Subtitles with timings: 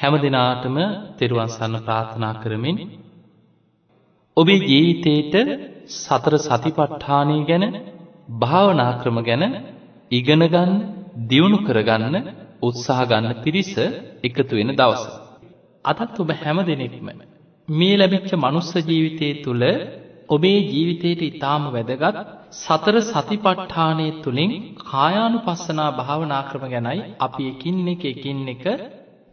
[0.00, 0.76] හැම දෙනාටම
[1.16, 2.76] තෙරුවන්සන්න ප්‍රාථනා කරමින්
[4.36, 5.34] ඔබේ ජීවිතේට
[5.96, 7.64] සතර සතිපට්ඨානය ගැන
[8.40, 9.44] භාවනා ක්‍රම ගැන
[10.10, 10.72] ඉගෙනගන්න
[11.24, 12.16] දියුණු කරගන්න
[12.62, 13.72] උත්සාහ ගන්න පිරිස
[14.22, 15.02] එකතු වෙන දවස.
[15.84, 17.08] අදත් ඔබ හැම දෙනෙක්ම
[17.68, 19.64] මේ ලැබිච්ච මනුස්ස ජීවිතය තුළ
[20.28, 22.16] ඔබේ ජීවිතයට ඉතාම වැදගත්
[22.56, 28.64] සතර සතිපට්ඨානය තුළින් කායානු පස්සනා භාවනා ක්‍රම ගැනයි අපි එකින් එක එකින් එක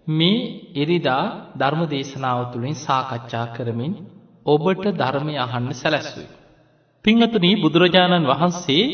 [0.08, 0.40] මේ
[0.76, 1.24] එරිදා
[1.58, 3.94] ධර්ම දේශනාව තුළින් සාකච්ඡා කරමින්
[4.46, 6.30] ඔබට ධර්මය අහන්න සැලැස්වේ.
[7.06, 8.86] පිංහතුනී බුදුරජාණන් වහන්සේ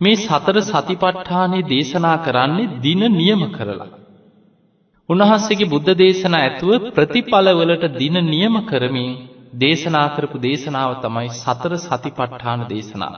[0.00, 3.92] මේ සතර සතිපට්ඨානය දේශනා කරන්නේ දින නියම කරලා.
[5.08, 9.12] උන්වහන්සේගේ බුද්ධ දේශනා ඇතුව ප්‍රතිඵලවලට දින නියම කරමින්
[9.56, 13.14] දේශනා කරපු දේශනාව තමයි සතර සතිපට්ඨාන දේශනාව.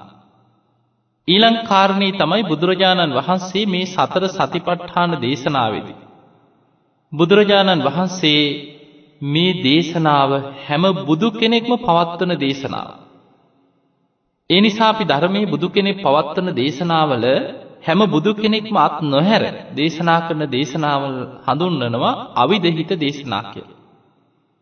[1.29, 6.05] ඊළං කාරණී තමයි බුදුරජාණන් වහන්සේ මේ සතර සතිපට්ඨාන දේශනාවේදී.
[7.12, 8.42] බුදුරජාණන් වහන්සේ
[9.24, 10.30] මේ දේශනාව
[10.65, 12.88] හැම බුදු කෙනෙක්ම පවත්වන දේශනාව.
[14.51, 17.24] ඒ නිසා අපි ධර්මයේ බුදු කෙනෙක් පවත්වන දේශනාවල
[17.82, 19.43] හැම බුදු කෙනෙක්ම අත් නොහැර
[19.74, 23.77] දේශනා කරන දේශනාවල් හඳුන්වනවා අවිදහිත දේශනා කියලා.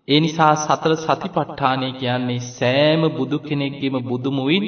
[0.09, 4.65] ඒ නිසා සතර සතිපට්ඨානය කියන්නේ සෑම බුදු කෙනෙක්ගේම බුදුමුවින්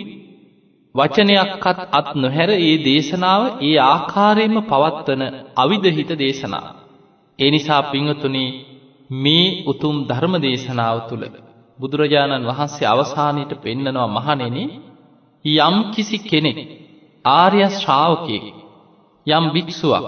[0.94, 5.22] වචනයක්කත් අත් නොහැර ඒ දේශනාව ඒ ආකාරයෙන්ම පවත්වන
[5.56, 6.85] අවිදහිත දේශනාව.
[7.38, 8.50] ඒ නිසා පිංහතුනේ
[9.10, 11.24] මේ උතුම් ධර්ම දේශනාව තුළ
[11.78, 14.56] බුදුරජාණන් වහන්සේ අවසානයට පෙන්නනවා මහනෙන
[15.44, 16.58] යම් කිසි කෙනෙක්
[17.24, 18.46] ආර්ය ශ්‍රාවකයෙක්
[19.26, 20.06] යම් භික්ෂුවක්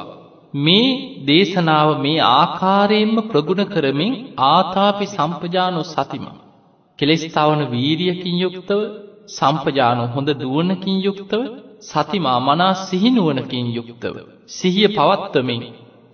[0.55, 0.89] මේ
[1.25, 4.15] දේශනාව මේ ආකාරයෙන්ම ප්‍රගුණ කරමින්
[4.47, 6.25] ආතාපි සම්පජානෝ සතිම
[6.99, 8.81] කෙලෙස්තාවන වීරියකින් යුක්තව
[9.31, 11.43] සම්පජානු හොඳ දුවනකින් යුක්තව
[11.83, 14.17] සතිමා මනා සිහිනුවනකින් යුක්තව
[14.49, 15.63] සිහිය පවත්වමින්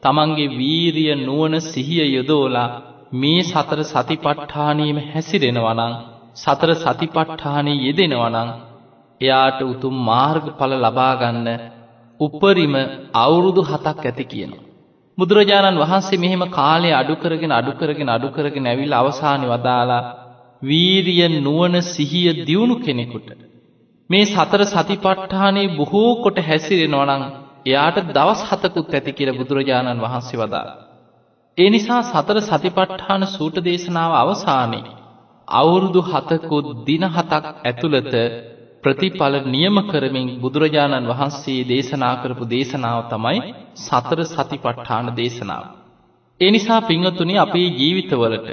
[0.04, 2.68] තමන්ගේ වීරිය නුවන සිහිය යොදෝලා
[3.14, 5.94] මේ සතර සතිපට්ඨානීම හැසිරෙනවනං
[6.36, 8.50] සතර සතිපට්ඨානී යෙදෙනවනං
[9.20, 11.48] එයාට උතුම් මාර්ගඵල ලබාගන්න
[12.20, 12.74] උපරිම
[13.16, 14.64] අවුරුදු හතක් ඇති කියනවා.
[15.18, 20.02] බුදුරජාණන් වහන්සේ මෙහෙම කාලය අඩුකරගෙන අඩුකරගෙන අඩුකරගෙන ඇවිල් අවසානය වදාලා
[20.62, 23.28] වීරිය නුවන සිහිය දියුණු කෙනෙකුට.
[24.10, 27.24] මේ සතර සතිපට්ඨානයේ බොහෝ කොට හැසිරෙනවනං
[27.66, 30.66] එයාට දවස් හතකුත් ඇති කියර බුදුරජාණන් වහන්සේ වදා.
[31.58, 34.92] ඒ නිසා සතර සතිපට්ඨාන සූට දේශනාව අවසානයේ.
[35.48, 38.14] අවුරුදු හතකුත් දින හතක් ඇතුළත
[38.84, 43.40] ප්‍රතිඵල නියම කරමින් බුදුරජාණන් වහන්සේ දේශනා කරපු දේශනාව තමයි
[43.78, 45.64] සතර සතිපට්ඨාන දේශනාව.
[46.40, 48.48] එනිසා පිංහතුනි අපේ ජීවිතවලට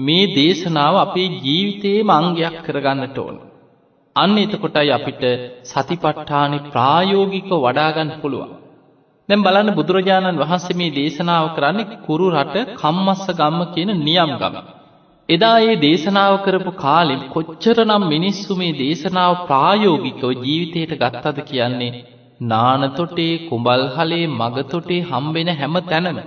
[0.00, 3.36] මේ දේශනාව අපේ ජීවිතයේ මංගයක් කරගන්නට ඕන.
[4.16, 5.22] අන්න එතකොටයි අපිට
[5.64, 8.50] සතිපට්ඨානෙ ප්‍රායෝගික වඩාගන්න පුළුවන්.
[9.28, 14.56] දැම් බලන්න බුදුරජාණන් වහන්සේ මේ දේශනාව කරන්නේ කුරු රට කම්මස්ස ගම්ම කියන නියම් ගම.
[15.28, 22.04] එදා ඒ දේශනාව කරපු කාලෙ කොච්චර නම් මිනිස්සු මේ දේශනාව ප්‍රායෝගිකව ජීවිතයට ගත්තද කියන්නේ
[22.46, 26.22] නානතොටේ කුඹල් හලේ මගතොටේ හම්බෙන හැම තැනම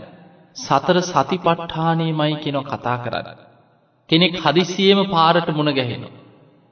[0.56, 3.40] සතර සතිපට්ඨානයමයි කෙනො කතා කරන්න.
[4.09, 6.25] කෙනෙක් හදිසියම පාරට මුණ ගැහෙනවා.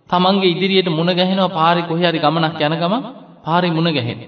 [0.10, 2.96] තමන්ගේ ඉදිරියට මුණ ගැහෙනවා පාරි කොහරි ගමනක් යන ගම
[3.44, 4.20] පාරි මුණ ගැහෙන.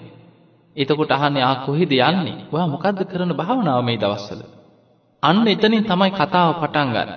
[0.75, 4.41] එතකොට අහන්න යා කොහෙද යන්නේ ඔයා මොකක්ද කරන භාවනාව මේ දවස්සල.
[5.23, 7.11] අන්න එතනින් තමයි කතාව පටන් ගන්න.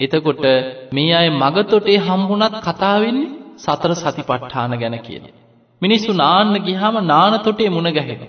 [0.00, 0.44] එතකොට
[0.92, 5.24] මේ අය මගතොටේ හම්බුනත් කතාවෙන්නේ සතර සතිපට්ඨාන ගැන කියන.
[5.82, 8.22] මිනිස්සු නාන්න ගිහාම නානතොටේ මුණ ගැහෙන.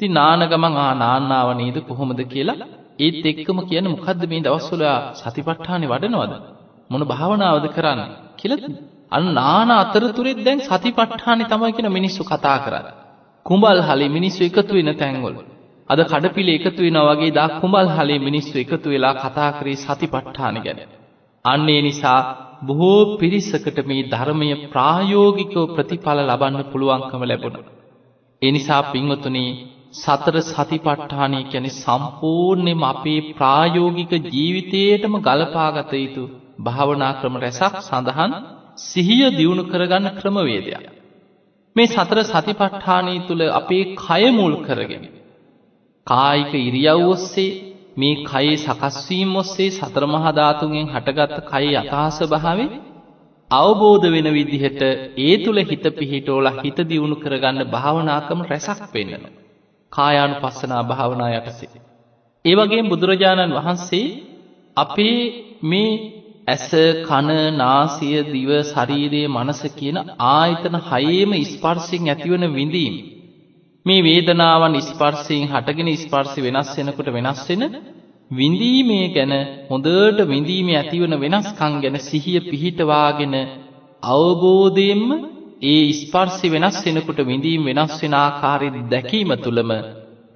[0.00, 2.66] ති නානගමන් ආ නාන්නාව නීද කොහොමද කියලා
[2.98, 4.82] ඒත් එක්කම කියන මොකක්ද මේ දවස්වල
[5.14, 6.32] සතිපට්ඨානෙ වඩනවද.
[6.90, 8.64] මොන භාවනාවද කරන්න කියලත්
[9.14, 12.86] අන්න නාන අතරතුරෙත් දැන් සතිපට්ඨානෙ තමයි කියෙන මිනිස්සු කතා කරන්න.
[13.46, 15.34] කුඹල් හලි මිනිස්සු එකතු වෙන තැන්ගොල්.
[15.90, 20.80] අද කඩපිල එකතු වෙන වගේ දා කුඹල් හලේ මිනිස්සු එකතු වෙලා කතා කරේ සතිපට්ඨාන ගැන.
[21.44, 22.20] අන්නේ නිසා
[22.62, 27.56] බොහෝ පිරිස්සකට මේ ධර්මය ප්‍රායෝගිකව ප්‍රතිඵල ලබන්න පුළුවන්කම ලැබුණ.
[28.42, 29.50] එනිසා පින්වතුනේ
[29.94, 36.24] සතර සතිපට්ඨානය කැනෙ සම්පූර්ණයම අපේ ප්‍රායෝගික ජීවිතයටම ගලපාගත යුතු
[36.60, 38.32] භාවනා ක්‍රම රැසක් සඳහන්
[38.76, 40.84] සිහිය දියුණු කරගන්න ක්‍රමවේදයක්.
[41.76, 45.04] මේ සතර සතිපට්ඨානී තුළ අපේ කයමුල් කරගෙන.
[46.06, 47.52] කායික ඉරියව් ඔස්සේ
[47.96, 52.68] මේ කයේ සකස්වීම් ඔස්සේ සතර මහධාතුන්ගෙන් හටගත්ත කයි අතහස භාවේ
[53.50, 54.82] අවබෝධ වෙන විදිහට
[55.18, 59.24] ඒ තුළ හිත පිහිටෝල හිත දියුණු කරගන්න භාවනාකම රැසක් පෙන්න්නන.
[59.92, 61.80] කායානු පස්සනා භාවනා යටසේ.
[62.44, 64.06] ඒවගේ බුදුරජාණන් වහන්සේ
[64.76, 65.18] අපේ
[65.62, 65.90] මේ
[66.46, 66.70] ඇස
[67.02, 69.98] කන නාසිය දිව ශරීරයේ මනස කියන
[70.28, 72.94] ආයතන හයේම ස්පර්සිං ඇතිවන විඳීම්.
[73.86, 77.62] මේ වේදනාවන් ස්පර්සයෙන් හටගෙන ස්පර්සි වෙනස් වෙනකොට වෙනස් වෙන
[78.30, 79.32] විඳීමේ ගැන
[79.68, 83.34] හොඳට විඳීමේ ඇතිවන වෙනස්කම් ගැන සිහිය පිහිටවාගෙන
[84.08, 85.10] අවබෝධයෙන්ම
[85.64, 89.70] ඒ ස්පර්ශي වෙනස් වෙනකොට විඳීම් වෙනස් වෙන ආකාරය දැකීම තුළම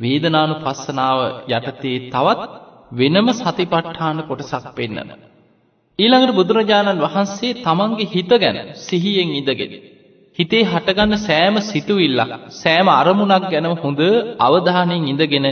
[0.01, 1.19] වේදනානුපස්සනාව
[1.51, 2.53] යටතේ තවත්
[2.93, 5.11] වෙනම සතිපට්ඨාන කොටසක් පෙන්වන.
[5.99, 9.73] ඊළඟට බුදුරජාණන් වහන්සේ තමන්ගේ හිත ගැන සිහියෙන් ඉඳගෙන
[10.39, 14.03] හිතේ හටගන්න සෑම සිතුවිල්ලක් සෑම අරමුණක් ගැන හොඳ
[14.41, 15.49] අවධානයෙන් ඉඳගෙන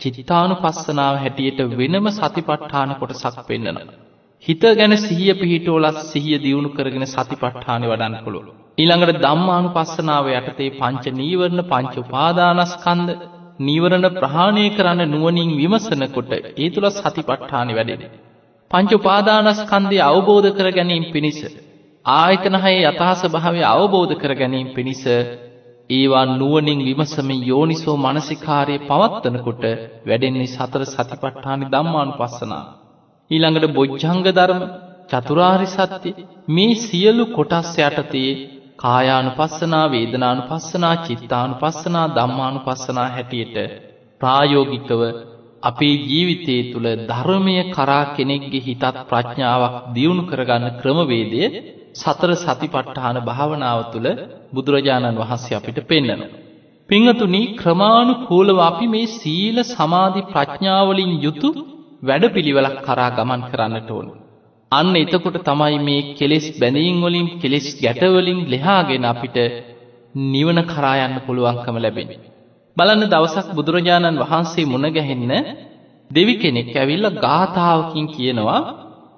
[0.00, 3.98] චිත්තානුපස්සනාව හැටියට වෙනම සතිපට්ඨාන කොටසක් පෙන්වනවා.
[4.44, 8.54] හිත ගැන සිහිය පිහිටෝලත් සිහිය දියුණු කරගෙන සතිපට්ඨානෙ වඩන්න පුළුවන්.
[8.78, 13.14] ඊළඟට ධම්මානුපස්සනාව යටතේ පංච නීවරණ පංච උපාදානස්කන්ධ
[13.60, 18.28] නීවරණ ප්‍රහාණය කරන්න නුවණින් විමසනකොට ඒ තුල සතිපට්ඨානෙ වැඩෙනවා.
[18.70, 21.38] පංච උපාදානස්කන්ධය අවබෝධ කර ගැනීම පිණිස
[22.06, 25.02] ආයතන හයේ යථා ස්වභාවය අවබෝධ කර ගැනීම පිණිස
[25.90, 29.64] ඒවා නුවණින් විමසමින් යෝනිසෝ මනසිකාර්යය පවත්වනකොට
[30.06, 32.66] වැඩෙන්නේ සතර සතිපට්ඨාන ධම්මානුපස්සනාව.
[33.30, 34.62] ඊළඟට බොජ්ජංග ධර්ම
[35.10, 36.10] චතුරාර්ය සත්‍ය
[36.48, 38.30] මේ සියලු කොටස් යටතේ
[38.78, 43.56] කායානුපස්සනා වේදනානුපස්සනා චිත්තානුපස්සනා ධම්මානුපස්සනා හැටියට
[44.20, 45.02] ප්‍රායෝගිකව
[45.62, 51.42] අපේ ජීවිතයේ තුළ ධර්මය කරා කෙනෙක්ගේ හිතත් ප්‍රඥාවක් දියුණු කරගන්න ක්‍රමවේදය
[51.94, 54.08] සතර සතිපට්ඨාන භාවනාව තුළ
[54.52, 56.30] බුදුරජාණන් වහන්සේ අපිට පෙන්වනවා.
[56.90, 61.50] පිංහතුනි ක්‍රමානුකූලව අපි මේ සීල සමාධි ප්‍රඥාවලින් යුතු
[62.02, 64.08] වැඩපිළිවෙලක් කරා ගමන් කරන්නට ඕන.
[64.72, 69.36] අන්න එතකොට තමයි මේ කෙලෙස් බැඳීම් වලින් කෙලෙස් ගැටවලින් ලෙහාගෙන අපිට
[70.28, 72.20] නිවන කරා යන්න පුළුවන්කම ලැබෙන්නේ.
[72.76, 75.32] බලන්න දවසක් බුදුරජාණන් වහන්සේ මුණ ගැහෙන්න
[76.10, 78.60] දෙවි කෙනෙක් ඇවිල්ලා ගාථාවකින් කියනවා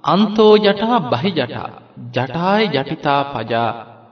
[0.04, 1.69] අන්තෝ ජටා බහි ජටා
[2.14, 3.69] ජටාය ජටිතා පජා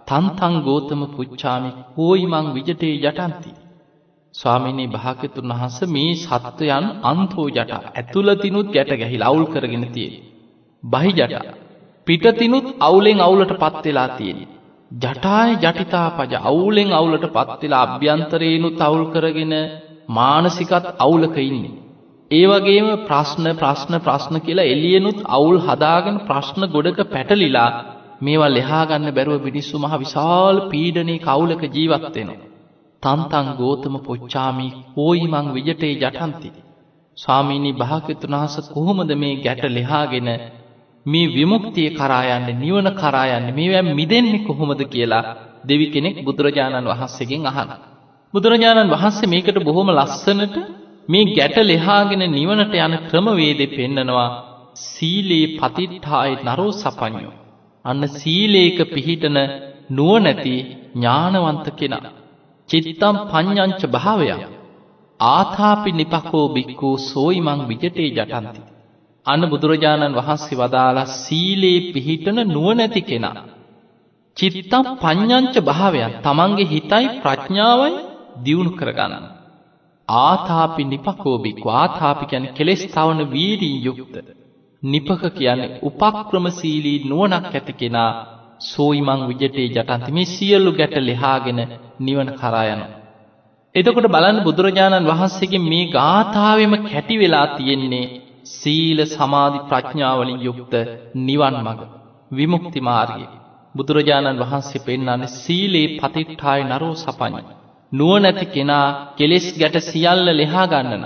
[0.09, 3.51] තන්තං ගෝතම පුච්චාමි කෝයිමං විජටේ ජටන්ති
[4.35, 10.25] ස්වාමිනී භාග්‍යතුන් වහන්ස මේ සත්වයන් අන්තෝ ජටා ඇතුළතිනුත් ගැට ගැහිලා අවුල් කරගෙන තියෙන්නේ.
[10.83, 11.59] බහි ජටා
[12.07, 14.60] පිටතිනුත් අවුලෙන් අවුලට පත් වෙලා තියෙන්නේ.
[14.91, 19.55] ජටාය ජටිතා පජ අවුලෙන් අවුලට පත් වෙලා අභ්‍යන්තරේනුත් අවුල් කරගෙන
[20.11, 21.79] මානසිකත් අවුලක ඉන්නේ.
[22.31, 27.71] ඒ වගේම ප්‍රශ්න ප්‍රශ්න ප්‍රශ්න කියලා එළියෙනුත් අවුල් හදාගෙන ප්‍රශ්න ගොඩක පැටලිලා
[28.21, 32.49] මේවා ලෙහා ගන්න බැරුව මිනිස්සු මහ විශාල පීඩනයක අවුලක ජීවත් වෙනවා.
[33.03, 36.51] තන්තං ගෝතම පොච්චාමි කෝයිමං විජටේ ජටන්ති.
[37.19, 40.29] ස්වාමීනි භාග්‍යතුන් වහන්සේ කොහොමද මේ ගැට ලෙහාගෙන
[41.07, 45.25] මේ විමුක්තිය කරා යන්නේ නිවන කරා යන්නේ මේවෙන් මිදෙන්නේ කොහොමද කියලා
[45.65, 47.81] දෙවි කෙනෙක් බුදුරජාණන් වහන්සේගෙන් අහනවා.
[48.35, 50.55] බුදුරජාණන් වහන්සේ මේකට බොහොම ලස්සනට
[51.09, 54.29] මේ ගැට ලෙහාගෙන නිවනට යන ක්‍රමවේදෙ පෙන්නනවා
[54.85, 57.35] සීලේ පතිට්ඨාය නරෝ සපඤ්ඤෝ.
[57.85, 59.39] අන්න සීලේක පිහිටන
[59.91, 60.57] නුවණැති
[60.95, 62.11] ඥානවන්ත කෙනා
[62.69, 64.43] චිත්තම් පඤ්ඤංච භාවයක්
[65.21, 68.61] ආථාපි නිපකෝ බික්කෝ සෝයිමං විජටේ ජටන්ති
[69.27, 73.45] අන්න බුදුරජාණන් වහන්සේ වදාලා සීලේ පිහිටන නුවණැති කෙනා.
[74.37, 77.93] චිත්තම් පඤ්ඤංච භාවයක් තමන්ගේ හිතයි ප්‍රඥාවයි
[78.45, 79.25] දියුණු කරගන්න.
[80.09, 81.73] ආතාපි නිපකෝ බික්කෝ.
[81.75, 84.15] ආතාපි කියන්නේ කෙලෙස් තවන වීරිය යුක්ත.
[84.83, 88.13] නිපක කියන්නේ උපක්‍රමශීලී නුවණක් ඇති කෙනා.
[88.63, 90.13] සෝයිමං විජටේ ජටන්ති.
[90.13, 91.61] මේ සියලු ගැට ලෙහාගෙන
[91.99, 92.97] නිවන කරා යනවා.
[93.75, 98.07] එතකොට බලන්න බුදුරජාණන් වහන්සේගේ මේ ගාථාවෙම කැටි වෙලා තියෙන්නේ
[98.53, 100.75] සීල සමාධි ප්‍රඥාවලින් යුක්ත
[101.21, 101.83] නිවන් මඟ
[102.31, 103.25] විමුක්ති මාර්ගය.
[103.75, 107.43] බුදුරජාණන් වහන්සේ පෙන්වන්නේ සීලේ පතිට්ඨාය නරෝ සපඤ්ඤ.
[107.93, 111.05] නුවණැති කෙනා කෙලෙස් ගැට සියල්ල ලෙහා ගන්නන.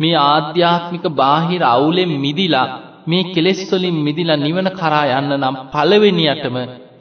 [0.00, 2.68] මේ ආධ්‍යාත්මික බාහිර අවුලෙන් මිදිලා
[3.06, 6.56] මේ කෙලෙස් වලින් මිදිලා නිවන කරා යන්න නම් පළවෙනියටම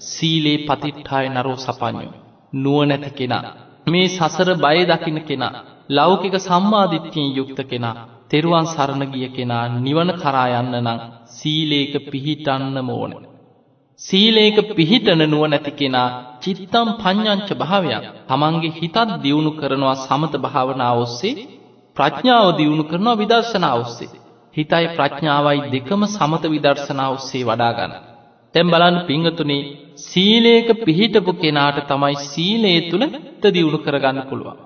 [0.05, 2.19] සීලේ පතිට්ඨාය නරෝ සපඤ්ඤෝ
[2.53, 3.43] නුවණැති කෙනා
[3.87, 5.53] මේ සසර බය දකින්න කෙනා
[5.89, 7.95] ලෞකික සම්මාදිට්ඨියෙන් යුක්ත කෙනා
[8.31, 10.99] තෙරුවන් සරණ ගිය කෙනා නිවන කරා යන්න නම්
[11.31, 13.13] සීලේක පිහිටන්නම ඕන
[13.99, 16.09] සීලේක පිහිටන නුවණැති කෙනා
[16.41, 21.47] චිත්තම් පඤ්ඤංච භාවයක් තමන්ගේ හිතත් දියුණු කරනවා සමත භාවනාව ඔස්සේ
[21.97, 24.21] ප්‍රඥාව දියුණු කරනවා විදර්ශනාව ඔස්සේ
[24.55, 27.93] හිතයි ප්‍රඥාවයි දෙකම සමත විදර්ශනා ඔස්සේ වඩා ගන්න.
[28.55, 29.69] දැන් බලන්න පිංගතුනේ
[29.99, 33.03] සීලේක පිහිටපු කෙනාට තමයි සීලය තුල
[33.49, 34.57] දියුණු කරගන්න පුළුවන්.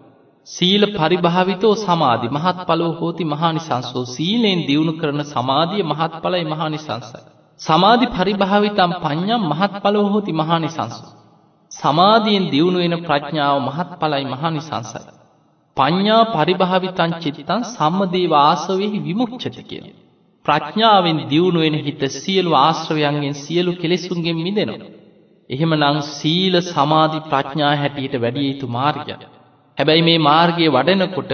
[0.48, 7.22] සීල පරිභාවිතෝ සමාධි මහත්ඵලෝ හෝති මහානිසංසෝ සීලෙන් දියුණු කරන සමාධිය මහත්ඵලයි මහානිසංසයි.
[7.62, 11.14] සමාධි පරිභාවිතම් පඤ්ඤම් මහත්ඵලෝ හෝති මහානිසංසෝ.
[11.72, 15.02] සමාධියෙන් දියුණු වෙන ප්‍රඥාව මහත්ඵලයි මහානිසංසයි.
[15.78, 19.88] පඤ්ඤා පරිභාවිතං චිත්තං සම්මදේව ආසවෙහි විමුක්ඛති කියන.
[20.46, 24.92] ප්‍රඥාවෙන් දියුණු වෙන හිත සියලු ආශ්‍රවයන්ගෙන් සියලු කෙලෙසුන්ගෙන් මිදෙනවා.
[25.50, 29.22] එහෙමනම් සීල සමාධි ප්‍රඥා හැටියට වැඩි යුතු මාර්ගයක්.
[29.78, 31.32] හැබැයි මේ මාර්ගයේ වඩනකොට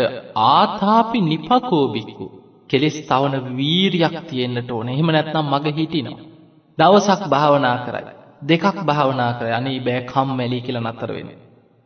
[0.47, 2.25] ආතාපි නිපකෝ බික්කු
[2.69, 6.25] කෙලෙස් තවන වීරියක් තියෙන්න්නට ඕන එහෙම නැත්නම් මග හිටිනවා.
[6.77, 8.11] දවසක් භාවනා කරයි.
[8.41, 11.29] දෙකක් භාවනා කර අනේ බෑ කම් මැලි කියල නතර වෙන.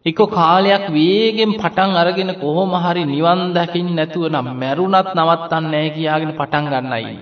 [0.05, 6.31] එක කාලයක් වේගෙන් පටන් අරගෙන කොහොම හරි නිවන් දැකින් නැතුව නම් මැරුණත් නවත්තන්න නෑ කියාගෙන
[6.31, 7.15] පටන් ගන්නයි.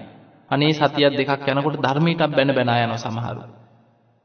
[0.51, 3.43] අනේ සතියක් දෙකක් යනකොට ධර්මීටක් බැන බැනා යන සමහරු.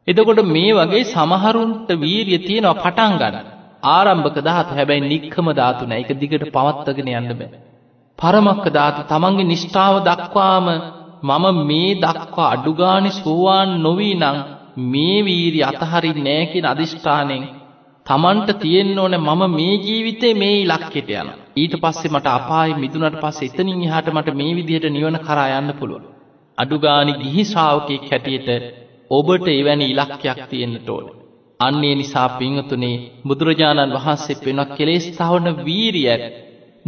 [0.09, 3.58] එතකොට මේ වගේ සමහරුන්ට වීරිය තියෙනවා පටන් ගන්න.
[3.89, 6.01] ආරම්භක ධාතු හැබැයි නික්කම ධාතු නෑ.
[6.03, 7.51] එක දිගට පවත්තගෙන යන්න බෑ.
[8.19, 10.67] පරමක්ක ධාතු තමන්ගේ නිෂ්ඨාව දක්වාම
[11.23, 14.39] මම මේ දක්වා අඩුගානි සෝවාන් නොවී නං
[14.87, 17.45] මේ වීරි අතහරි නෑකෙන අධිෂ්ඨානෙන්
[18.07, 23.49] තමන්ට තියෙන්න්න ඕන මම මේ ජීවිතේ මේ ඉලක්කෙට යන ඊට පස්සේ මට අපායි මිදුනට පස්සේ
[23.49, 26.05] එතනින් එහාට මට මේ විදිහට නිවන කරා යන්න පුළුවන්.
[26.59, 28.49] අඩුගානි ගිහි ශ්‍රාවකයෙක් හැටියට
[29.11, 31.07] ඔබට එවැනි ඉලක්කයක් තියෙන්න්නට ඕන.
[31.61, 36.11] අන්නේ නිසා පිංහතුනේ බුදුරජාණන් වහන්සේ පෙනක් කෙලෙස් තවන වීරිය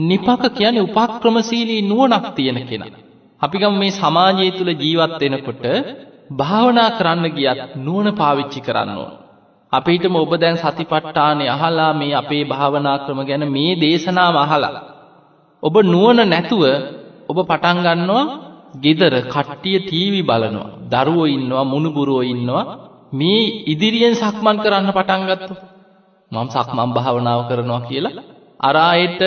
[0.01, 2.85] නිපක කියන උපක්‍රමශීලී නුවනක් තියෙන කෙන.
[3.41, 5.65] අපිගම් මේ සමාජය තුළ ජීවත් වෙනකොට
[6.33, 9.13] භාවනා කරන්න ගියත් නුවන පාවිච්චි කරන්න ඕන.
[9.73, 14.83] අපිටම ඔබ දැන් සතිපට්ටානය අහලා මේ අපේ භාවනා ක්‍රම ගැන මේ දේශනාව අහලා.
[15.63, 16.63] ඔබ නුවන නැතුව
[17.29, 18.25] ඔබ පටන්ගන්නවා
[18.77, 22.65] ගෙදර කට්ටිය ටීවි බලනවා දරුවෝ ඉන්නවා මුණුබුරුවෝ ඉන්නවා
[23.13, 25.55] මේ ඉදිරියෙන් සක්මන් කරන්න පටන්ගත්තු
[26.33, 28.25] මම සක්මන් භාවනාව කරනවා කියලා
[28.61, 29.21] අරායට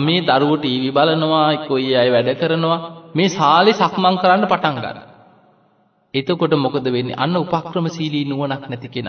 [0.00, 2.78] මේ දරුවට ඊවි බලනවා කොයි අය වැඩ කරනවා
[3.14, 4.98] මේ සාලි සක්මං කරන්න පටන් ගන්න.
[6.14, 9.08] එතකොට මොකද වෙන්නේ අන්න උපක්‍රම සීලී නුවනක් නැති කෙන.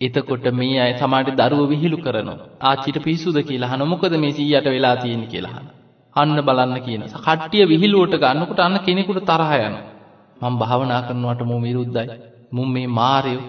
[0.00, 4.96] එතකොට මේ අය සමාට දරුව විහිළු කරනවා ආචිට පිස්සුද කියලා හන මොකද මේ සීයට වෙලා
[4.96, 5.66] තියෙන කියලාහන.
[6.16, 9.74] අන්න බලන්න කියන කට්ටිය විහිලුවට ගන්නකොට අන්න කෙනෙකුට තරහයන.
[10.40, 12.37] මං භාවනා කරනවට මු විරුද්ධයි.
[12.52, 13.44] මුම් මේ මාරයෝ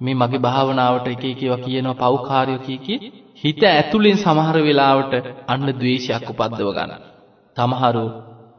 [0.00, 2.94] මේ මගේ භාවනාවට එක එකව කියනවා පෞකාරයෝ කියකි
[3.36, 5.14] හිත ඇතුළෙන් සමහර වෙලාවට
[5.46, 7.02] අන්න දවේශයක් උපද්දව ගන්න.
[7.56, 8.06] තමහරු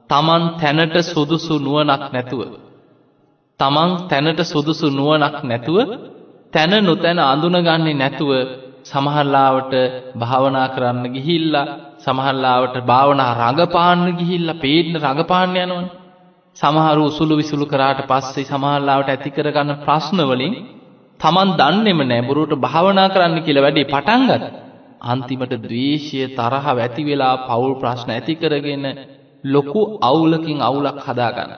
[0.10, 2.41] තමන් තැනට සුදුසු නුවනක් නැතුව.
[3.60, 5.77] තමන් තැනට සුදුසු නුවනක් නැතුව
[6.53, 8.31] තැන නොතැන අඳුනගන්නේ නැතුව
[8.84, 9.74] සමහල්ලාවට
[10.15, 11.67] භාවනා කරන්න ගිහිල්ලා
[12.00, 15.86] සමහල්ලාවට භාවනා රඟපාන්න ගිහිල්ල පේටන රඟපාන්න යනවන්
[16.59, 20.55] සමහරු උසුළු විසුළු කරාට පස්සේ සමහල්ලාවට ඇතිකරගන්න ප්‍රශ්නවලින්
[21.19, 24.43] තමන් දන්නෙම නෑබුරුවට භාවනා කරන්න කියල වැඩේ පටන්ගත්
[25.03, 28.85] අන්තිමට දවේශය තරහ ඇති වෙලා පවුල් ප්‍රශ්න ඇති කරගෙන
[29.43, 31.51] ලොකු අවුලකින් අවුලක් හදාගන්න.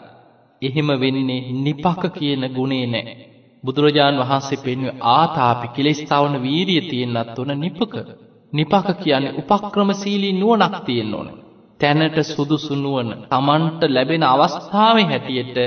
[0.61, 3.15] එහෙම වෙන්නේ නිපක කියන ගුණේ නෑ.
[3.63, 7.93] බුදුරජාණන් වහන්සේ පෙන්ව ආතාපි කෙලෙස්ථාවන වීරිය තියෙන්න්නත් වන නිපක.
[8.53, 11.29] නිපක කියන්නේ උපක්‍රමසීලී නුවනක් තියෙන් ඕන.
[11.81, 15.57] තැනට සුදුසු නුවන තමන්ට ලැබෙන අවස්ථාව හැටියට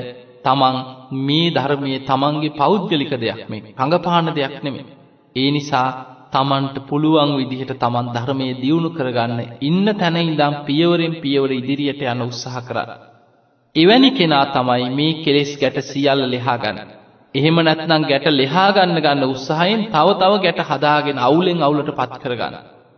[0.45, 0.77] තමන්
[1.21, 4.87] මේ ධර්මය තමන්ගේ පෞද්ගලික දෙයක් මේ රඟපාන දෙයක් නෙමේ.
[5.37, 5.89] ඒ නිසා
[6.33, 12.57] තමන්ට පුළුවන් විදිහට තමන් ධර්මය දියුණු කරගන්න ඉන්න තැන ඉඳම් පියවරෙන් පියවර ඉදිරියට යන උත්සාහ
[12.61, 12.79] කර.
[13.77, 16.79] එවැනි කෙනා තමයි මේ කෙලෙස් ගැට සියල්ල ලෙහාගන්න.
[17.35, 22.55] එහෙම නැත්නම් ගැට ලෙහාගන්න ගන්න උත්සාහයෙන් තව තව ගැට හදාගෙන අවුලෙන් අවුලට පත් කරගන්න.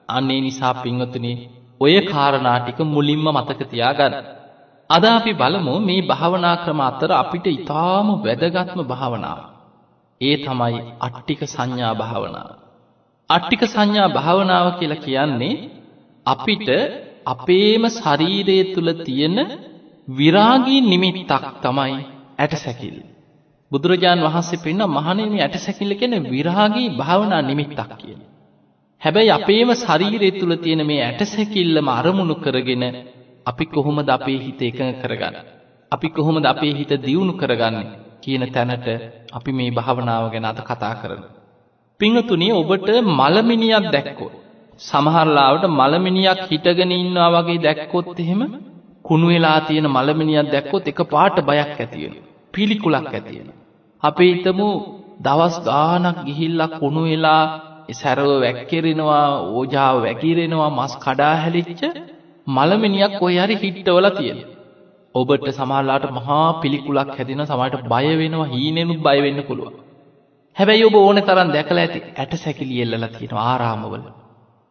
[0.09, 1.37] අන්නේ නිසා පිංවතුනේ
[1.81, 4.15] ඔය කාරණාටික මුලින්ම මතකතියා ගන්න.
[4.91, 9.41] අද අපි බලමු මේ භාවනා ක්‍රම අතර අපිට ඉතාම වැදගත්ම භාවනාව.
[10.21, 12.51] ඒ තමයි අට්ටික සංඥා භාවනාව.
[13.31, 15.55] අට්ටික සංඥා භාවනාව කියලා කියන්නේ
[16.27, 16.69] අපිට
[17.27, 19.37] අපේම ශරීරය තුළ තියෙන
[20.09, 21.99] විරාගී නිමිත්තක් තමයි
[22.39, 22.97] ඇට සැකිල්.
[23.73, 28.21] බුදුරජාණන් වහන්සේ පෙන්න්න මහනම ඇට සැකිල්ල කෙන විරාගී භාවනා නිමිත්තක් කියන.
[29.03, 32.85] හැබැයි අපේම ශරීරය තුළ තියෙන මේ ඇට සැකිල්ලම අරමුණු කරගෙන
[33.47, 35.37] අපි කොහොමද අපේ හිත එකඟ කරගන්න.
[35.93, 37.77] අපි කොහොමද අපේ හිත දියුණු කරගන්න
[38.23, 38.87] කියන තැනට
[39.33, 41.23] අපි මේ භාවනාව ගැන අත කතා කරන.
[42.01, 44.31] පිංහතුනිය ඔබට මළමිනියක් දැක්කෝ.
[44.81, 48.41] සමහරලාවට මළමිනියක් හිටගෙන ඉන්නවා වගේ දැක්කොත් එහෙම
[49.05, 52.15] කුණු වෙලා තියෙන මළමිනියක් දැක්කොත් එක පාට බයක් ඇතියෙන.
[52.55, 53.49] පිළිකුලක් ඇතියෙන.
[54.03, 54.69] අපේ හිතමු
[55.21, 57.43] දවස් ගානක් ගිහිල්ලක් කුණු වෙලා
[57.93, 61.83] සැරව වැැක්කෙරෙනවා ඕජාව වැකිරෙනවා මස් කඩා හැලිච්ච
[62.47, 64.39] මළමිනියක් ඔය හරි හිට්ටවල තියෙන.
[65.15, 69.73] ඔබට සමහල්ලාට මහා පිළිකුලක් හැදින සමට බය වෙනවා හීනෙනුත් බයවෙන්න පුළුව.
[70.57, 74.05] හැබැයි ඔබ ඕන තරන් දැකල ඇති ඇට සැකිලි එල්ලල තියෙන ආරාමවල.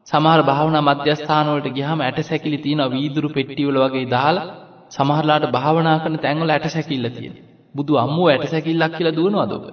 [0.08, 4.48] සමහර භාවන මධ්‍යස්ථානවලට ගහම ඇට සැකිලි තියෙන වීදුරු පෙට්ටිවල වගේ දාලා
[4.92, 7.36] සමහරලාට භාවනා කරන තැන්වල ඇට සැකිල්ල තියෙන.
[7.76, 9.66] බුදු අම්මුව ඇට සැකිල්ලක් කියලා දුවනවා දොබ.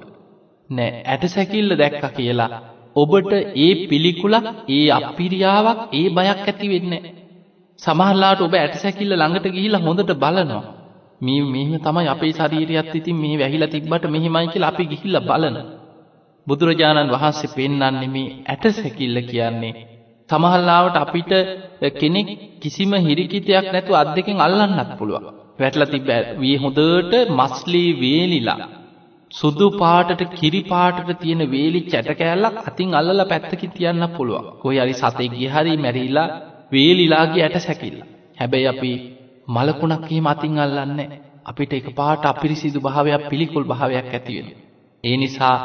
[0.71, 2.51] නෑ ඇට සැකිල්ල දැක්ක කියලා
[2.97, 7.03] ඔබට ඒ පිළිකුලක් ඒ අපිරියාවක් ඒ බයක් ඇති වෙන්නේ.
[7.79, 10.65] සමහල්ලාට ඔබ ඇට සැකිල්ල ළඟට ගිහිලා හොඳට බලනවා.
[11.21, 15.57] මේ මෙහම තමයි අපේ ශරීරයත් ඉතින් මේ වැහිලා තිබ්බට මෙහෙමයි කියලා අපි ගිහිල්ල බලන.
[16.47, 19.73] බුදුරජාණන් වහන්සේ පෙන්නන්නේ මේ ඇට සැකිල්ල කියන්නේ
[20.31, 21.33] සමහල්ලාවට අපිට
[21.93, 22.29] කෙනෙක්
[22.61, 25.27] කිසිම හිරිකිතයක් නැතු අත් දෙකින් අල්ලන්නත් පුළුවන්.
[25.59, 26.09] වැටල තිබ
[26.41, 28.82] වී හොඳට මස්ලී වේලිලා.
[29.35, 34.47] සුදු පාටට කිරි පාටට තියෙන වේලි චැටකෑල්ලක් අතින් අල්ල පැත්තකි තියන්න පුළුවන්.
[34.59, 36.29] කොයි අරි සතේ ගිහරි මැරිල්ලා
[36.73, 37.99] වේලිලාගේ ඇට සැකිල්ල.
[38.39, 38.93] හැබැයි අපි
[39.49, 41.09] මලකුණක්හි මතින් අල්ලන්නේ
[41.45, 44.49] අපිට එක පාට අපිරිසිදු භාවයක් පිළිකුල් භාවයක් ඇතිවෙන.
[45.05, 45.57] ඒ නිසා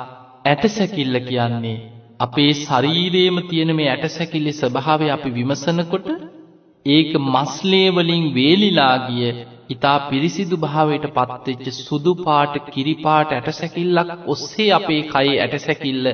[0.46, 1.78] ඇටසැකිල්ල කියන්නේ
[2.20, 6.08] අපේ ශරීරයේම තියෙන මේ ඇටසැකිල්ලෙ ස්වභාවය අපි විමසනකොට
[6.86, 9.30] ඒක මස්ලේවලින් වේලිලා ගිය
[9.70, 16.06] ඉතා පිරිසිදු භාවයට පත්වෙච්ච සුදු පාට කිරිපාට ඇටසැකිල්ලක් ඔස්සේ අපේ කයි ඇටසැකිල්ල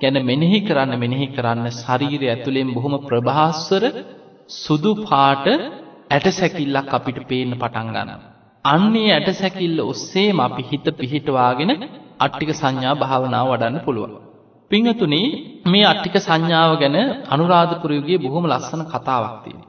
[0.00, 3.84] ගැන මෙනෙහි කරන්න මෙනෙහි කරන්න ශරීරය ඇතුළෙන් බොහොම ප්‍රභාස්වර
[4.56, 5.46] සුදු පාට
[6.10, 8.20] ඇටසැකිල්ලක් අපිට පේන්න පටන් ගන්න.
[8.64, 11.72] අන්නේ ඇටසැකිල්ල ඔස්සේම අපි හිත පිහිටවාගෙන
[12.18, 14.14] අට්ටික සංඥා භාවනාව වඩන්න පුළුවන්.
[14.70, 15.22] පිංහතුනි
[15.66, 16.96] මේ අට්ටික සංඥාව ගැන
[17.28, 19.62] අනුරාධපුරයුගේ බොහොම ලස්සන කතාවක් තියෙන.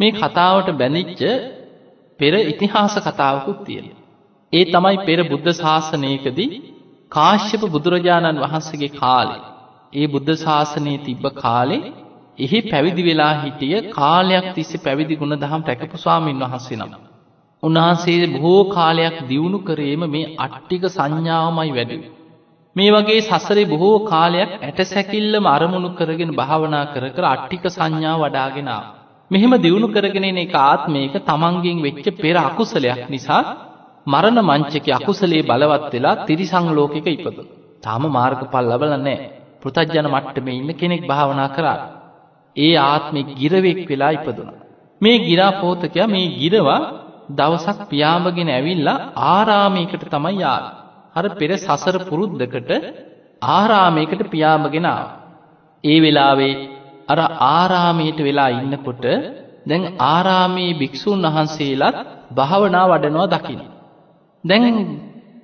[0.00, 1.22] මේ කතාවට බැඳිච්ච
[2.20, 3.86] පෙර ඉතිහාස කතාවකුත් තියෙන.
[4.52, 6.50] ඒ තමයි පෙර බුද්ධ ශාසනයකදී
[7.12, 9.42] කාශ්‍යප බුදුරජාණන් වහන්සේගේ කාලේ.
[9.92, 11.82] ඒ බුද්ධ ශාසනය තිබ්බ කාලේ
[12.38, 16.92] එහි පැවිදි වෙලා හිටිය කාලයක් තිස්ස පැවිදි ගුණ දහම් රැකපු ස්වාමීන් වහන්සේ නම.
[17.62, 21.98] උන්වහන්සේ බොහෝ කාලයක් දියුණු කරේම මේ අට්ටික සංඥාවමයි වැඩි.
[22.76, 28.84] මේ වගේ සසරේ බොහෝ කාලයක් ඇට සැකිල්ලම අරමුණු කරගෙන භාවනා කර කර අට්ටික සංඥා වඩාගෙනාව.
[29.30, 33.42] මෙහෙම දියුණු කරගෙන එක ආත්මයක තමන්ගෙන් වෙච්ච පෙර අකුසලයක් නිසා
[34.06, 37.36] මරණ මංචක අකුසලේ බලවත් වෙලා තිරිසංලෝකක ඉපද.
[37.80, 39.18] තාම මාර්ග පල් ලබල නෑ
[39.60, 41.78] පෘතජ්ජන මට්ටම ඉන්න කෙනෙක් භාවනා කරා.
[42.56, 44.50] ඒ ආත්මෙ ගිරවෙක් වෙලා ඉපදුන.
[45.00, 46.80] මේ ගිරා පෝතකයා මේ ගිරවා
[47.30, 50.64] දවසක් පියාඹගෙන ඇවිල්ලා ආරාමයකට තමයි යාල.
[51.14, 52.70] අර පෙර සසර පුරුද්ධකට
[53.50, 55.06] ආරාමයකට පියාඹගෙනාව.
[55.84, 56.54] ඒ වෙලාවේ
[57.10, 59.04] අර ආරාමයට වෙලා ඉන්නකොට
[59.66, 61.96] දැන් ආරාමයේ භික්‍ෂූන් වහන්සේලත්
[62.32, 63.60] භාවනා වඩනවා දකින.
[64.44, 64.64] දැන්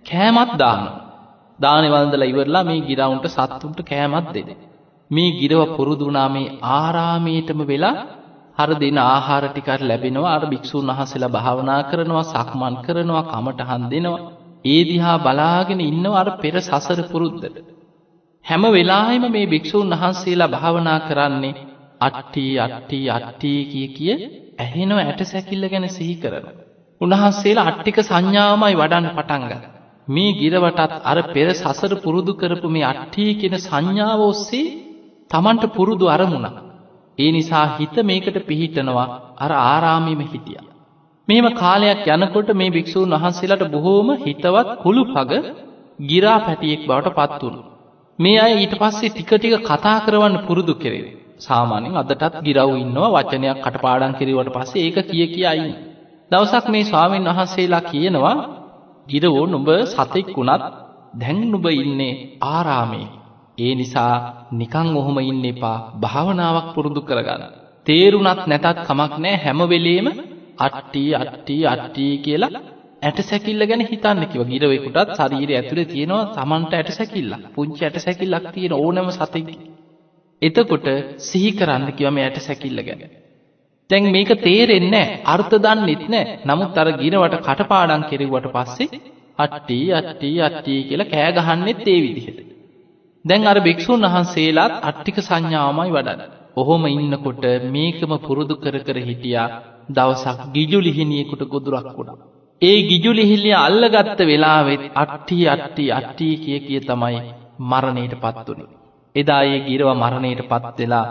[0.06, 0.82] කෑමත් දාන.
[1.58, 4.48] දානවන්දල ඉවරලා මේ ගිරවුන්ට සත්තුන්ට කෑමත් දෙද.
[5.10, 7.96] මේ ගිරව පුරුදුනා මේ ආරාමයටම වෙලා
[8.58, 14.22] හර දෙන ආහාර ටිකට ලැබෙනවා අර භික්‍ෂූන් වහසලා භාවනා කරනවා සක්මන් කරනවා කමටහන් දෙනවා
[14.64, 17.56] ඒ දිහා බලාගෙන ඉන්නවා අර පෙර සසර පුරුද්දට.
[18.46, 21.54] හැම වෙලාහෙම මේ භික්‍ෂූන් වහන්සේලා භාවනා කරන්නේ
[22.00, 24.12] අට්ටී අට්ටී අට්ටී කිය කිය
[24.58, 26.46] ඇහෙනව ඇට සැකිල්ල ගැන සිහි කරන.
[27.00, 29.52] උන්වහන්සේලා අට්ටික සංඥාමයි වඩන්න පටන්ග.
[30.08, 34.64] මේ ගිරවටත් අර පෙර සසර පුරුදු කරපු මේ අට්ටී කියෙන සංඥාව ඔස්සේ
[35.30, 36.46] තමන්ට පුරුදු අරමුණ.
[37.18, 39.06] ඒ නිසා හිත මේකට පිහිටනවා
[39.38, 40.60] අර ආරාමීම හිටිය.
[41.28, 45.30] මෙම කාලයක් යනකොට මේ භික්‍ෂූන් වහන්සේලට බොහෝම හිතවත් කුළු පග
[46.02, 47.62] ගිරා පැටියෙක් බවට පත්වුණු.
[48.18, 51.16] මේ අය ඊට පස්සේ ටික ටික කතා කරවන්න පුරුදු කෙරේ.
[51.38, 55.72] සාමානෙන් අදටත් ගිරව් ඉන්නවා වචනයක් කටපාඩන් කිරීවට පස්සේ ඒක කිය කියයි.
[56.30, 58.36] දවසක් මේ ස්වාමීන් වහන්සේලා කියනවා
[59.06, 60.64] ගිරවෝ නුඹ සතෙක් වුණත්
[61.14, 62.14] දැන් නුබ ඉන්නේ
[62.46, 63.06] ආරාමේ.
[63.58, 64.14] ඒ නිසා
[64.52, 67.42] නිකං ඔහොම ඉන්න එපා භාවනාවක් පුරුදු කරගන්න.
[67.86, 70.06] තේරුණත් නැතත් කමක් නෑ හැමවෙලේම
[70.58, 72.75] අට්ටී අට්ටී අට්ටී කියලා
[73.06, 78.74] ඇට සැකිල්ල ගැන හිතන්නකිව ගිරවෙකුටත් ශරීර ඇතුළ තියෙනවා තමන්ට ඇට සැකිල්ල පුංචි ඇට සැකිල්ලක් තියෙන
[78.76, 79.54] ඕනම සතකි.
[80.42, 80.88] එතකොට
[81.20, 83.02] සිහි කරන්න කිවම ඇට සැකිල්ල ගැන.
[83.90, 89.00] තැන් මේක තේරෙන්නේ අර්ථ දන්නෙත් නෑ නමුත් අර ගිරවට කටපාඩන් කෙරෙවට පස්සේ
[89.38, 92.38] අට්ටී අට්ටී අට්ටී කියලා කෑගහන්නෙත් ඒ විදිහට.
[93.24, 96.22] දැන් අර භික්‍ෂූන් වහන්සේලාත් අට්ටික සංඥාවමයි වඩන.
[96.56, 99.48] ඔහොම ඉන්නකොට මේකම පුරුදු කර කර හිටියා
[99.90, 102.35] දවසක් ගිජු ලිහිනියෙකුට ගොදුරක් වුණා.
[102.62, 107.18] ඒ ගිජු ලිහිල්ලිය අල්ලගත්ත වෙලාවෙත් අට්ටි අට්ටි අට්ටී කිය කිය තමයි
[107.62, 108.68] මරණයට පත්වනේ.
[109.14, 111.06] එදා ඒ ගිරව මරණයට පත් වෙලා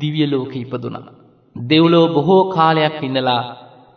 [0.00, 1.12] දිවියලෝක ඉපදුනා.
[1.56, 3.42] දෙව්ලෝ බොහෝ කාලයක් ඉන්නලා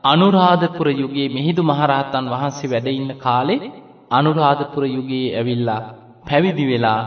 [0.03, 3.71] අනුරාධපුර යුගයේ මිහිදු මහරහතන් වහන්සේ වැඩඉන්න කාලේ
[4.11, 5.81] අනුරාධපුර යුගයේ ඇවිල්ලා
[6.25, 7.01] පැවිදි වෙලා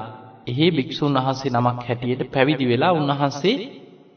[0.47, 3.57] එහේ භික්‍ෂූන් වහන්සේ නමක් හැටියට පැවිදි වෙලා උන්වහන්සේ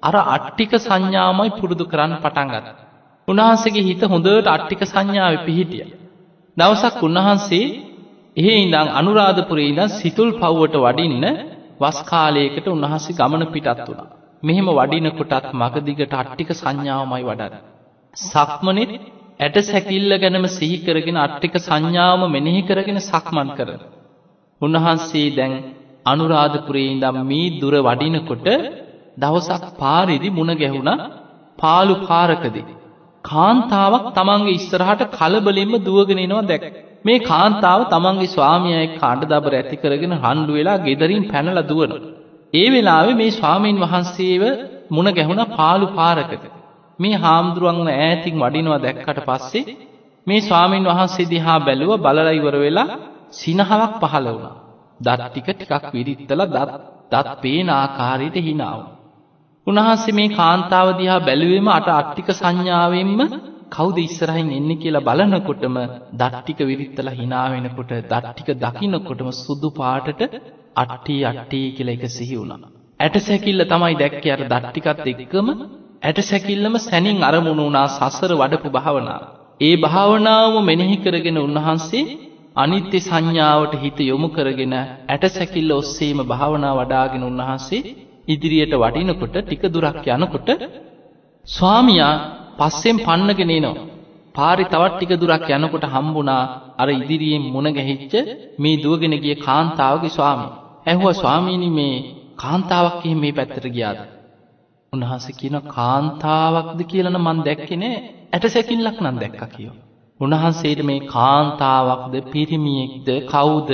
[0.04, 2.85] අර අට්ටික සංඥාමයි පුරුදු කරන්න පටන්ගත්.
[3.28, 5.86] උන්වහන්සේගේ හිත හොඳට අට්ටික සංඥාව පිහිටිය.
[6.58, 7.66] දවසක් උන්වහන්සේ
[8.38, 11.26] එහෙ ඉඳං අනුරාධපුරේ ඉඳ සිතුල් පව්වට වඩින්න
[11.80, 14.08] වස්කාලයකට උන්වහන්සේ ගමන පිටත් වුණා.
[14.44, 17.56] මෙහෙම වඩිනකොටත් මගදිගට අට්ටික සංඥාවමයි වඩන.
[18.18, 18.92] සක්මනෙත්
[19.40, 23.82] ඇට සැකිල්ල ගැනම සිහිකරගෙන අට්ටික සංඥාවම මෙනෙහි කරගෙන සක්මන් කරන.
[24.62, 25.54] උන්වහන්සේ දැන්
[26.06, 28.48] අනුරාධපුරේ ඉඳම් මී දුර වඩිනකොට
[29.18, 30.92] දවසක් පාරිදි මුණ ගැහුණ
[31.60, 32.66] පාලු පාරකදී.
[33.26, 36.64] කාන්තාවක් තමන්ගේ ඉස්සරහට කලබලෙන්ම දුවගෙනෙනවා දැක්.
[37.06, 41.92] මේ කාන්තාව තමන්ගේ ස්වාමියය කාණ්ඩ දබර ඇති කරගෙන හන්ඩු වෙලා ගෙදරින් පැනල දුවන.
[42.54, 44.44] ඒ වෙලාවෙ මේ ස්වාමීන් වහන්සේව
[44.92, 46.44] මුණ ගැහුණ පාලු පාරකට.
[47.00, 49.78] මේ හාමුදුරුවන්ව ඈතින් වඩිනවා දැක්කට පස්සේ
[50.28, 52.90] මේ ස්වාමීන් වහන්සේ දිහා බැලුව බලලා ඉවර වෙලා
[53.34, 54.56] සිනහවක් පහළ වුණා.
[55.00, 56.72] දත් ටික ටිකක් විරිත්තලා දත්
[57.12, 58.94] දත් පේන ආකාරයට hina වුණා.
[59.68, 63.22] උන්වහන්සේ මේ කාන්තාව දිහා බැලුවෙම අට අට්ටික සංඥාවෙන්ම
[63.72, 65.78] කවුද ඉස්සරහින් එන්නේ කියලා බලනකොටම
[66.14, 70.22] දත් ටික විරිත්තලා hina වෙනකොට දත් ටික දකින්නකොටම සුදු පාටට
[70.76, 72.70] අට්ටි අට්ටි කියලා එක සිහි වුණා.
[73.00, 75.48] ඇට සැකිල්ල තමයි දැක්කේ අර දත් ටිකත් එක්කම
[76.04, 79.24] ඇට සැකිල්ලම සැනින් අරමුණු වුණා සසර වඩපු භාවනාව.
[79.62, 82.06] ඒ භාවනාවම මෙනෙහි කරගෙන උන්වහන්සේ
[82.56, 87.82] අනිත්‍ය සංඥාවට හිත යොමු කරගෙන ඇට සැකිල්ල ඔස්සේම භාවනා වඩාගෙන උන්වහන්සේ
[88.28, 90.50] ඉදිරියට වඩිනකොට ටික දුරක් යනකොට
[91.46, 92.14] ස්වාමියා
[92.58, 93.86] පස්සෙන් පන්නගෙන එනවා.
[94.36, 96.44] පාරි තවත් ටික දුරක් යනකොට හම්බුණා
[96.78, 98.14] අර ඉදිරියෙන් මුණ ගැහිච්ච
[98.60, 100.52] මේ දුවගෙන ගිය කාන්තාවගේ ස්වාමී.
[100.86, 101.96] ඇහුවා ස්වාමීනි මේ
[102.36, 104.00] කාන්තාවක් එහෙම මේ පැත්තට ගියාද?
[104.94, 107.98] උන්වහන්සේ කියන කාන්තාවක්ද කියලා නම් මං දැක්කේ නෑ.
[108.34, 109.76] ඇටසැකිල්ලක් නම් දැක්කා කියෝ.
[110.20, 113.70] උන්වහන්සේට මේ කාන්තාවක්ද පිරිමියෙක්ද කවුද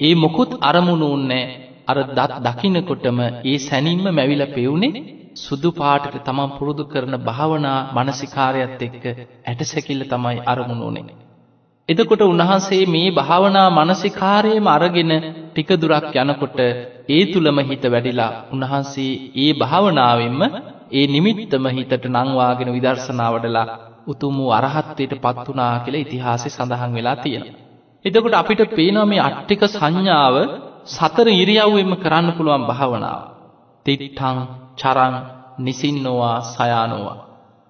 [0.00, 1.44] ඒ මොකුත් අරමුණු උන්නේ
[1.88, 5.04] අර දත් දකින්නකොටම ඒ සැනින්ම මැවිලා පෙවුනේ
[5.36, 9.04] සුදු පාටට තමන් පුරුදු කරන භාවනා මානසිකාරයත් එක්ක
[9.46, 11.16] ඇටසැකිල්ල තමයි අරමුණු උනේ.
[11.88, 15.12] එතකොට උන්වහන්සේ මේ භාවනා මානසිකාරයේම අරගෙන
[15.50, 16.58] ටික දුරක් යනකොට
[17.08, 20.40] ඒ තුලම හිත වැඩිලා උන්වහන්සේ ඒ භාවනාවෙන්ම
[20.92, 23.66] ඒ නිමිත්තම හිතට නංවාගෙන විදර්ශනා වඩලා
[24.06, 27.58] උතුම් වූ අරහත්ත්වයට පත් වුණා කියලා ඉතිහාසයේ සඳහන් වෙලා තියෙනවා.
[28.04, 30.36] එතකොට අපිට පේනවා මේ අට්ටික සංඥාව
[30.88, 33.20] සතර ඉරියව්වෙම කරන්න පුළුවන් භාවනාව.
[33.86, 34.38] තිට්ඨං
[34.78, 35.14] චරං
[35.58, 37.18] නිසින්නෝවා සයානෝවා.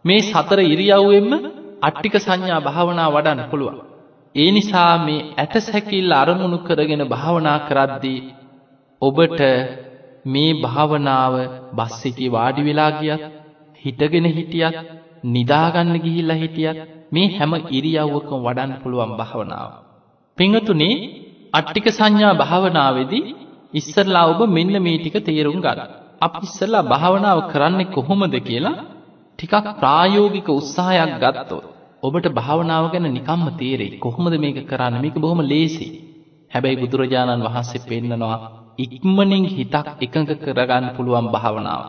[0.04, 1.28] මේ සතර ඉරියව්වෙම
[1.82, 3.78] අට්ටික සංඥා භාවනා වඩන්න පුළුවන්.
[4.34, 8.20] ඒ නිසා මේ ඇට සැකිල්ල අරමුණු කරගෙන භාවනා කරද්දී
[9.02, 9.40] ඔබට
[10.26, 11.34] මේ භාවනාව
[11.72, 13.22] බස් සිටිය වාඩි වෙලා ගියත්
[13.82, 14.76] හිටගෙන හිටියත්
[15.26, 16.78] නිදාගන්න ගිහිල්ලා හිටියත්
[17.12, 19.70] මේ හැම ඉරියව්වකම වඩන්න පුළුවන් භාවනාව.
[20.38, 20.94] පිංහතුනේ
[21.54, 23.24] අට්ටික සංඥා භාවනාවේදී
[23.74, 25.90] ඉස්සරලා ඔබ මෙන්න මේ ටික තේරුම් ගන්න.
[26.20, 28.76] අපි ඉස්සරලා භාවනාව කරන්නේ කොහොමද කියලා
[29.38, 31.64] ටිකක් ප්‍රායෝගික උත්සාහයක් ගත්තොත්
[32.02, 33.98] ඔබට භාවනාව ගැන නිකම්ම තේරෙයි.
[33.98, 35.00] කොහොමද මේක කරන්නේ?
[35.00, 35.86] මේක බොහොම ලේසි.
[36.50, 38.38] හැබැයි බුදුරජාණන් වහන්සේ පෙන්නනවා
[38.78, 41.82] ඉක්මනින් හිතක් එකඟ කරගන්න පුළුවන් භාවනාව.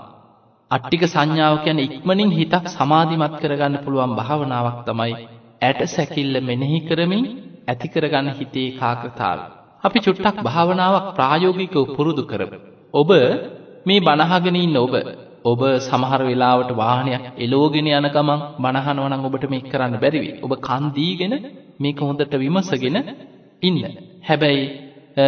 [0.72, 5.14] අට්ටික සංඥාව කියන්නේ ඉක්මනින් හිතක් සමාධිමත් කරගන්න පුළුවන් භාවනාවක් තමයි
[5.62, 7.26] ඇට සැකිල්ල මෙනෙහි කරමින්
[7.70, 9.44] ඇති කරගන්න හිතේ ඒකාග්‍රතාවය.
[9.84, 12.58] අපි චුට්ටක් භාවනාවක් ප්‍රායෝගිකව පුරුදු කරමු.
[12.94, 13.10] ඔබ
[13.86, 14.94] මේ බණහගෙන ඉන්න ඔබ
[15.46, 20.36] ඔබ සමහර වෙලාවට වාහනයක් එලෝගෙන යන ගමන් බණහනවා නම් ඔබට මේක කරන්න බැරි වෙයි.
[20.40, 21.34] ඔබ කන් දීගෙන
[21.78, 22.98] මේක හොඳට විමසගෙන
[23.62, 23.78] ඉන්න.
[24.22, 24.64] හැබැයි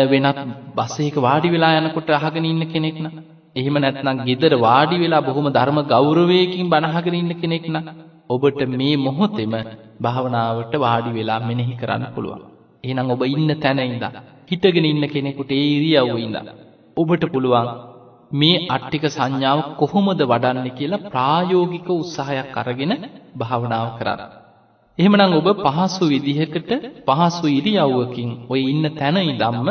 [0.06, 0.40] වෙනත්
[0.76, 3.16] බස් එකක වාඩි වෙලා යනකොට අහගෙන ඉන්න කෙනෙක් නම්
[3.56, 7.88] එහෙම නැත්නම් ගෙදර වාඩි වෙලා බොහොම ධර්ම ගෞරවයකින් බණහගෙන ඉන්න කෙනෙක් නම්
[8.32, 9.54] ඔබට මේ මොහොතේම
[10.00, 12.44] භාවනාවට වාඩි වෙලා මෙනෙහි කරන්න පුළුවන්.
[12.84, 16.56] එහෙනම් ඔබ ඉන්න තැන ඉඳලා හිටගෙන ඉන්න කෙනෙකුට ඒ ඉරියව්වේ ඉඳලා
[16.98, 17.70] ඔබට පුළුවන්
[18.32, 22.94] මේ අට්ටික සංඥාව කොහොමද වඩන්නේ කියලා ප්‍රායෝගික උත්සාහයක් අරගෙන
[23.36, 24.22] භාවනාව කරන්න.
[24.98, 26.72] එහෙමනම් ඔබ පහසු විදිහකට
[27.08, 29.70] පහසු ඉරියව්වකින් ඔය ඉන්න තැන ඉඳන්ම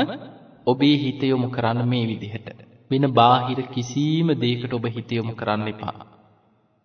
[0.67, 2.49] ඔබේ හිත යොමු කරන්න මේ විදිහට.
[2.91, 6.01] වෙන බාහිර කිසිම දෙයකට ඔබ හිත යොමු කරන්න එපා.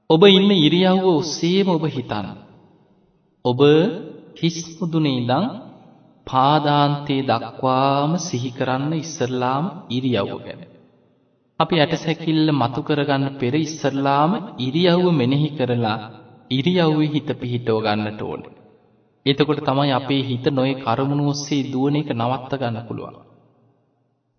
[0.10, 2.28] ඔබ ඉන්න ඉරියව්ව ඔස්සේම ඔබ හිතන්න.
[3.46, 3.62] ඔබ
[4.36, 5.46] හිස් මුදුනේ ඉඳන්
[6.28, 10.62] පාදාන්තයේ දක්වාම සිහි කරන්න ඉස්සරලාම ඉරියව්ව ගැන.
[11.60, 15.98] අපි ඇටසැකිල්ල මතු කරගන්න පෙර ඉස්සරලාම ඉරියව්ව මෙනෙහි කරලා
[16.52, 18.42] ඉරියව්වේ හිත පිහිටව ගන්නට ඕන.
[19.26, 23.18] එතකොට තමයි අපේ හිත නොයේ කරමුණු ඔස්සේ දුවන එක නවත්ත ගන්න පුළුවන්.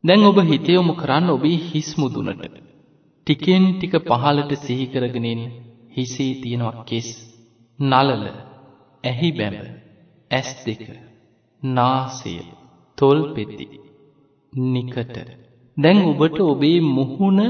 [0.05, 2.66] දැන් ඔබ හිත යොමු කරන්න ඔබේ හිස් මුදුනට.
[3.27, 5.27] ටිකෙන් ටික පහළට සිහි කරගෙන
[5.91, 7.09] හිසේ තියෙනවා කෙස්,
[7.79, 8.25] නලල,
[9.05, 9.57] ඇහි බැම,
[10.31, 10.83] ඇස් දෙක,
[11.63, 12.35] නාසය,
[12.99, 13.67] තොල් පෙති,
[14.53, 15.17] නිකට.
[15.77, 17.41] දැන් ඔබට ඔබේ මුහුණ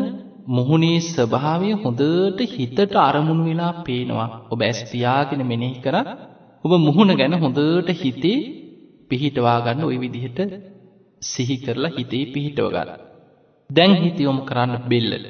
[0.48, 4.28] මුහුණේ ස්වභාවය හොඳට හිතට අරමුණු වෙලා පේනවා.
[4.50, 6.04] ඔබ ඇස් පියාගෙන මෙනෙහි කරා
[6.64, 8.38] ඔබ මුහුණ ගැන හොඳට හිතේ
[9.08, 10.38] පිහිටවා ගන්න ওই විදිහට
[11.22, 13.00] සිහි කරලා හිතේ පිහිටව ගන්න.
[13.70, 15.26] දැන් හිත යොමු කරන්න බෙල්ලල.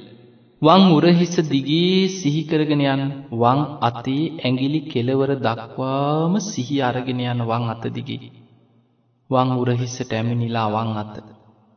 [0.67, 3.03] වම් උරහිස දිගේ සිහි කරගෙන යන
[3.33, 8.31] වම් අතේ ඇඟිලි කෙලවර දක්වාම සිහි අරගෙන යන වම් අත දිගේ.
[9.31, 11.15] වම් උරහිසට ඇමිනිලා වම් අත.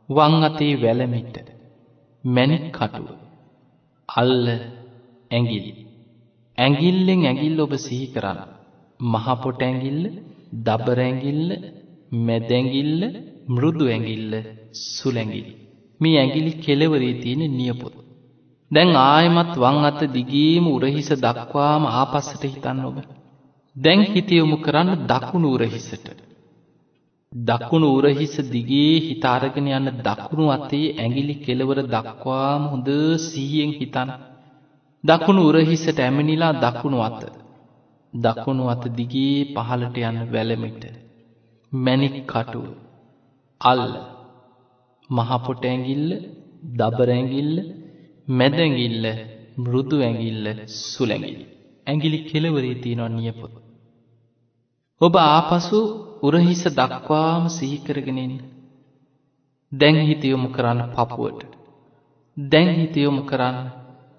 [0.10, 1.36] වම් අතේ වැලමිට.
[2.24, 3.08] මැණික් කටුව.
[4.10, 4.46] අල්ල
[5.32, 5.74] ඇඟිලි.
[6.58, 8.40] ඇඟිල්ලෙන් ඇඟිල්ල ඔබ සිහි කරන්න.
[9.00, 10.04] මහ පොට ඇඟිල්ල,
[10.66, 11.50] දබර ඇඟිල්ල,
[12.26, 13.02] මැද ඇඟිල්ල,
[13.48, 14.34] මෘදු ඇඟිල්ල,
[14.88, 15.54] සුළැඟිලි.
[16.02, 17.96] මේ ඇඟිලි කෙලවරේ තියෙන නියපොත්.
[18.72, 22.98] දැන් ආයමත් වං අත දිගීම උරහිස දක්වාම ආපස්සට හිතන්න ඔබ.
[23.76, 26.08] දැන් හිතයොමු කරන්න දකුණු උරහිසට.
[27.34, 32.90] දකුණු උරහිස දිගේ හිතාරගෙන යන්න දකුණු අතේ ඇගිලි කෙලවර දක්වාම හොඳ
[33.26, 34.10] සීයෙන් හිතන්න.
[35.04, 37.22] දකුණු උරහිසට ඇමනිලා දකුණු අත.
[38.14, 40.84] දකුණු අත දිගේ පහලට යන්න වැලමිට.
[41.72, 42.66] මැනික් කටුව.
[43.62, 43.94] අල්ල.
[45.10, 46.10] මහපොට ඇගිල්ල
[46.78, 47.56] දබරැගිල්ල
[48.30, 49.06] මැදැගිල්ල
[49.58, 50.46] මෘදු ඇගිල්ල
[50.84, 51.46] සුලැගිලි.
[51.88, 53.54] ඇගිලි කෙලවරේ තියෙනවා නියපොත්.
[55.02, 55.80] ඔබ ආපසු
[56.22, 58.34] උරහිස දක්වාම සිහිකරගෙනෙන්
[59.72, 61.52] දැන් හිතයොමු කරන්න පපුුවට
[62.38, 63.58] දැන් හිතයොමු කරන්න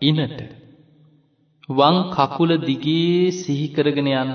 [0.02, 0.40] ඉනට
[1.68, 4.30] වං කකුල දිගේ සිහිකරගෙන යන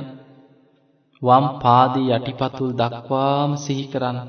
[1.21, 4.19] වම් පාදී යටිපතුල් දක්වාම සිහිකරන්න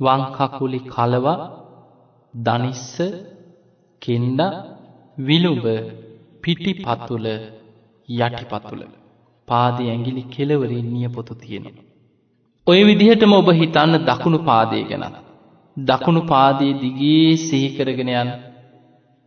[0.00, 1.38] වං කකුලි කලවා
[2.34, 2.94] දනිස්ස
[4.04, 4.40] කෙන්ඩ
[5.18, 5.66] විලුඹ
[6.42, 7.26] පිටිපතුල
[8.08, 8.82] යටිපතුල
[9.48, 11.84] පාදී ඇගිලි කෙලවරින් නිය පොතු තියෙනවා.
[12.66, 15.04] ඔය විදිහටම ඔබ හිතන්න දකුණු පාදය ගැන.
[15.76, 18.30] දකුණු පාදී දිගේ සිහිකරගෙන යන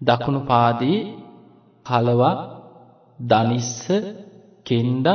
[0.02, 1.00] දකුණු පාදී
[1.86, 2.36] කලවා
[3.20, 3.76] දනිස්ස
[4.66, 5.08] කෙන්ඩ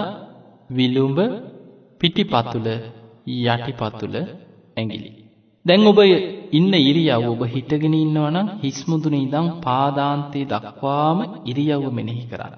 [0.70, 1.18] විලුඹ
[2.00, 2.66] පිටිපතුල
[3.46, 4.14] යටිපතුල
[4.76, 5.10] ඇගිලි.
[5.66, 5.98] දැන් ඔබ
[6.52, 12.54] ඉන්න ඉරියව් ඔබ හිටගෙන ඉන්නවනම් හිස්මුදුන ඉදං පාදාන්තයේ දක්වාම ඉරියව්ව මෙනෙහි කරන්න.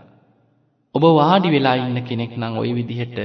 [0.94, 3.18] ඔබ වාඩි වෙලා ඉන්න කෙනෙක් නම් ඔය විදිහට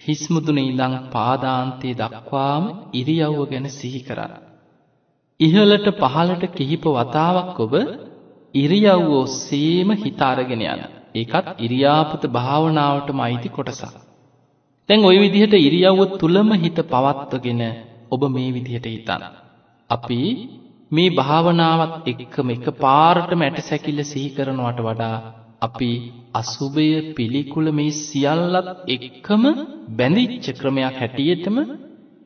[0.00, 4.32] හිස්මුදුන ඉදං පාදාන්තයේ දක්වාම ඉරියව්ව ගැන සිහි කරන්න.
[5.40, 7.74] ඉහලට පහලට කිහිප වතාවක් ඔබ
[8.54, 10.82] ඉරියව් ඔස්සේම හිතාරගෙන යන.
[11.14, 13.94] ඒකත් ඉරියාපත භාවනාවට මයිති කොටසක්.
[14.88, 17.62] තැන් ඔය විදිහට ඉරියව්ව තුළම හිත පවත්වගෙන
[18.10, 19.24] ඔබ මේ විදිහට හිතන්න.
[19.90, 20.20] අපි
[20.92, 25.16] මේ භාවනාවත් එක්කම එක පාරට මැට සැකිල්ල සිහි කරනවට වඩා
[25.60, 25.90] අපි
[26.34, 29.42] අසුභය පිළිකුල මේ සියල්ලත් එක්කම
[29.92, 31.56] බැඳිච්ච ක්‍රමයක් හැටියටම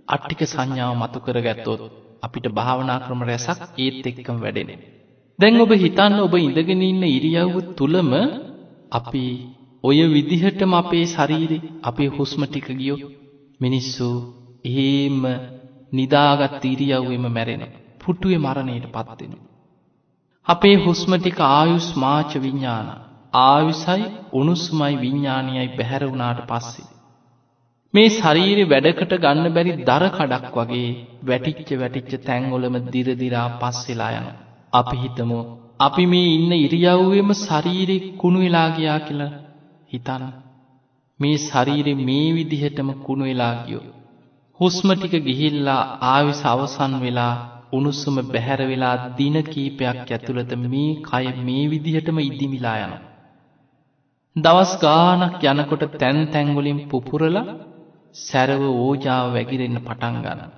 [0.08, 1.80] අට්ටික සංඥාව මතු කරගත්තොත්
[2.22, 4.70] අපිට භාවනා ක්‍රම රැසක් ඒත් එක්කම වැඩෙන.
[5.38, 8.10] දැන් ඔබ හිතන්න ඔබ ඉඳගෙන ඉන්න ඉරියව්ව තුළම
[8.92, 9.24] අපි
[9.84, 13.00] ඔය විදිහටම අපේ ශරීරෙ අපේ හුස්ම ටික ගියෝ
[13.60, 14.08] මිනිස්සු
[14.64, 15.20] එහෙම
[15.94, 17.64] නිදාගත් ඉරියව්වෙම මැරෙන
[18.00, 19.34] පුටුවේ මරණයට පත්වෙන.
[20.46, 22.88] අපේ හුස්ම ටික ආයුස් මාච විඤ්ඥාන
[23.40, 26.86] ආවිසයි උණුස්සුමයි විඤ්ඥානයයි බැහැරවුණාට පස්සේ.
[27.94, 30.88] මේ ශරීරි වැඩකට ගන්න බැරි දර කඩක් වගේ
[31.22, 34.26] වැටිච්ච වැටිච්ච තැංගොලම දිරදිරා පස්සෙලා යන.
[34.72, 35.38] අපි හිතමු
[35.80, 39.32] අපි මේ ඉන්න ඉරියව්වෙම ශරීරෙ කුණු වෙලාගයා කියලා
[39.92, 40.24] හිතන.
[41.20, 43.84] මේ ශරීරෙ මේ විදිහටම කුණු වෙලාගියෝ.
[44.60, 47.32] හුස්ම ටික ගිහිල්ලා ආවිස අවසන් වෙලා
[47.72, 52.92] උණුස්සුම බැහැර වෙලා දින කීපයක් ඇතුළත මේ කය මේ විදිහටම ඉදිමිලා යන.
[54.36, 57.36] දවස් ගානක් යනකොට තැන් තැංගොලින් පුපුරල
[58.18, 60.52] සැරව ඕජාව වැගිරෙන්න පටන් ගන්න.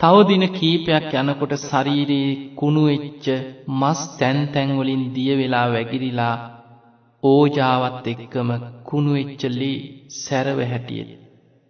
[0.00, 3.26] තව දින කීපයක් යනකොට ශරීරයේ කුණුවෙච්ච
[3.72, 6.36] මස් තැන් තැන්වලින් දිය වෙලා වැගිරිලා
[7.22, 8.50] ඕජාවත් එක්කම
[8.84, 9.78] කුණුවෙච්චලේ
[10.16, 11.21] සැරව හැටියෙත්.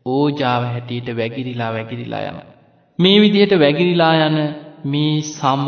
[0.06, 2.38] ඕජාව හැටියට වැගිරිලා වැගිරිලා යන.
[2.98, 4.36] මේ විදිහට වැගිරිලා යන
[4.84, 5.64] මේ සම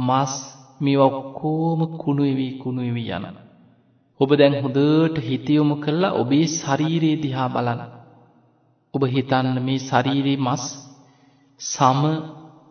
[0.00, 0.34] මස්
[0.80, 3.26] මේ ඔක්කෝම කුණුවවී කුණුවවී යන.
[4.20, 7.80] ඔබ දැන් හොඳට හිතයොමු කරලා ඔබේ ශරීරයේ දිහා බලන.
[8.94, 10.64] ඔබ හිතන්න මේ ශරීරයේ මස්
[11.60, 12.02] සම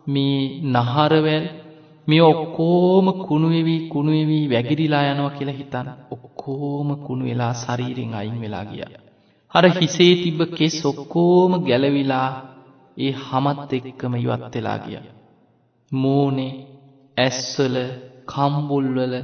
[0.06, 1.46] මේ නහරවැල්
[2.08, 9.07] මේ ඔක්කෝම කුණුවවී කුණුවවී වැගිරිලා යනවා කියලා හිතන්න ඔක්කෝම කුණු වෙලා ශරීරෙන් අයින් වෙලා ගිය.
[9.54, 12.30] අර හිසේ තිබ්බ කෙස් ඔක්කෝම ගැලවිලා
[12.96, 14.98] ඒ හමත් එක්කම ඉවත් වෙලා ගිය.
[15.92, 16.52] මූනේ
[17.16, 17.76] ඇස්වල
[18.26, 19.14] කම්බුල්වල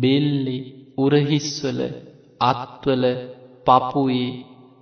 [0.00, 0.58] බෙල්ලි
[0.98, 1.80] උරහිස්වල
[2.40, 3.04] අත්වල
[3.66, 4.30] පපුයේ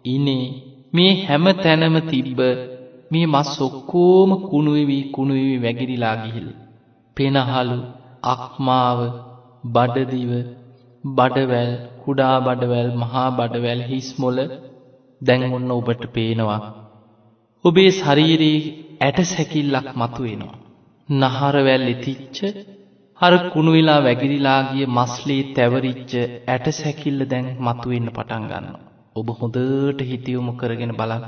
[0.04, 0.46] ඉනේ
[0.92, 2.40] මේ හැම තැනම තිබ්බ
[3.10, 6.48] මේ මස් ඔක්කෝම කුණුවවී කුණුවවී වැගිරිලා ගිහිල්.
[7.16, 7.78] පෙනහලු
[8.24, 9.00] අක්මාව
[9.66, 10.30] බඩදිව
[11.04, 14.38] බඩවැල් කුඩා බඩවැල් මහා බඩවැල් හිස්මොල
[15.24, 16.60] දැන් ඔන්න ඔබට පේනවා.
[17.64, 20.56] ඔබේ ශරීරයේ ඇට සැකිල්ලක් මතුවෙනවා.
[21.08, 22.38] නහරවැල් ඉතිච්ච
[23.20, 26.12] හර කුණුවෙලා වැගිරිලාගිය මස්ලේ තැවරිච්ච
[26.48, 28.66] ඇට සැකිල්ල දැන් මතුවෙන්න පටන් ගන්න.
[29.16, 31.24] ඔබ හොඳට හිතියවමු කරගෙන බලන්න.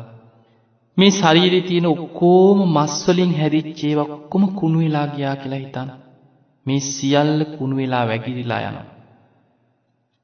[0.96, 5.90] මේ ශරීරය තියෙන ඔක්කෝම මස්වලින් හැදිච්චේ ඔක්කොම කුණු වෙලා ගියා කියලා හිතන්න.
[6.66, 8.78] මේ සියල්ල කුණු වෙලා වැගිරිලා යන.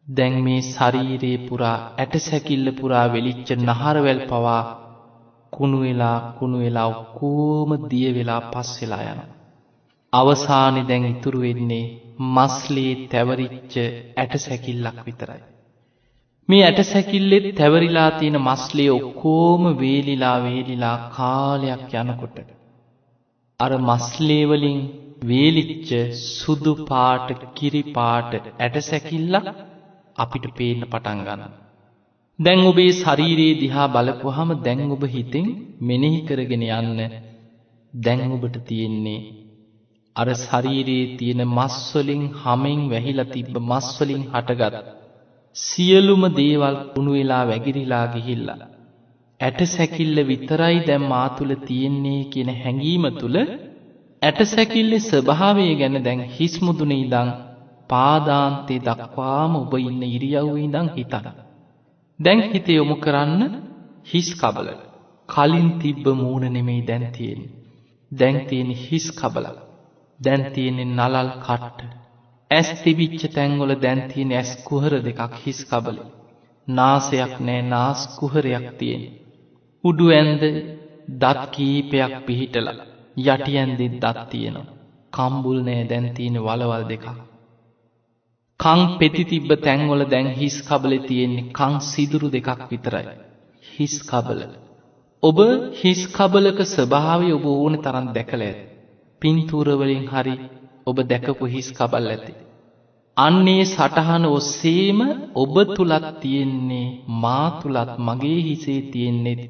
[0.06, 4.62] දැන් මේ ශරීරයේ පුරා ඇට සැකිල්ල පුරා වෙලිච්ච නහරවැල් පවා
[5.52, 9.20] කුණු වෙලා කුණු වෙලා ඔක්කෝම දිය වෙලා පස් වෙලා යන.
[10.12, 11.84] අවසානෙ දැන් ඉතුරු වෙන්නේ
[12.30, 13.74] මස්ලේ තැවරිච්ච
[14.16, 15.42] ඇට සැකිල්ලක් විතරයි.
[16.48, 22.36] මේ ඇට සැකිල්ලෙත් තැවරිලා තියෙන මස්ලේ ඔක්කෝම වේලිලා වේලිලා කාලයක් යනකොට.
[23.60, 24.80] අර මස්ලේවලින්
[25.24, 25.90] වේලිච්ච
[26.30, 29.46] සුදු පාට කිරිපාට ඇට සැකිල්ලක්
[30.16, 31.52] අපිට පේන්න පටන් ගන්න.
[32.38, 35.46] දැන් ඔබේ ශරීරයේ දිහා බලපුහම දැන් ඔබ හිතෙන්
[35.82, 37.00] මෙනෙහි කරගෙන යන්න
[37.94, 39.20] දැන් ඔබට තියෙන්නේ
[40.16, 44.76] අර ශරීරයේ තියෙන මස්වලින් හමෙන් වැහිලා තිබ්බ මස්වලින් හටගත්
[45.56, 48.68] සියලුම දේවල් කුණු වෙලා වැගිරිලා ගිහිල්ලා
[49.40, 53.38] ඇට සැකිල්ල විතරයි දැම් මාතුළ තියෙන්නේ කියන හැඟීම තුළ
[54.22, 57.30] ඇට සැකිල්ලෙ ස්වභාවය ගැන දැන් හිස්මුදුන ඉදං
[57.92, 61.26] පාදාන්තේ දක්වාම ඔබ ඉන්න ඉරියව්ව ඉදං හිතන.
[62.20, 63.42] දැන් හිත යොමු කරන්න
[64.06, 64.68] හිස් කබල
[65.28, 67.42] කලින් තිබ්බ මූුණ නෙමෙයි දැන්තියෙන්.
[68.12, 69.46] දැන්තියෙන හිස් කබල
[70.20, 71.80] දැන්තියෙනෙ නලල් කට්ට.
[72.50, 75.98] ඇස් තිබිච්ච තැංගොල දැන්තියෙන ඇස් කුහර දෙකක් හිස් කබල.
[76.68, 79.02] නාසයක් නෑ නාස් කුහරයක් තියෙන්.
[79.84, 80.42] උඩු ඇන්ද
[81.20, 82.68] දත් කීපයක් පිහිටල
[83.24, 84.72] යටි ඇන්දෙත් දත් තියෙනවා.
[85.12, 87.06] කම්බුල් නෑ දැන්තියෙන වලවල් දෙකක්.
[88.60, 93.06] කං පෙති තිබ්බ තැන්වල දැන් හිස් කබල තියෙන්නේ කං සිදුරු දෙකක් විතරයි.
[93.64, 94.40] හිස් කබල.
[95.22, 95.38] ඔබ
[95.74, 98.60] හිස් කබලක ස්වභාවය ඔබ ඕන තරන් දැකළ ඇත්.
[99.22, 100.36] පින්තූරවලින් හරි
[100.86, 102.32] ඔබ දැකපු හිස් කබල් ඇති.
[103.16, 105.00] අන්නේ සටහන ඔස්සේම
[105.34, 106.86] ඔබ තුළත් තියෙන්නේ
[107.22, 109.42] මා තුළත් මගේ හිසේ තියෙන්නේෙත්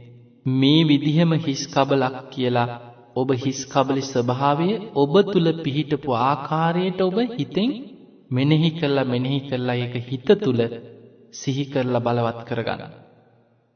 [0.47, 2.71] මේ විදිහම හිස් කබලක් කියලා
[3.17, 7.71] ඔබ හිස් කබලි ස්වභාවය ඔබ තුළ පිහිටපු ආකාරයට ඔබ හිතෙන්
[8.33, 10.63] මෙනෙහි කරලා මෙනෙහි කරලා එක හිත තුළ
[11.33, 12.93] සිහි කරලා බලවත් කරගන්න.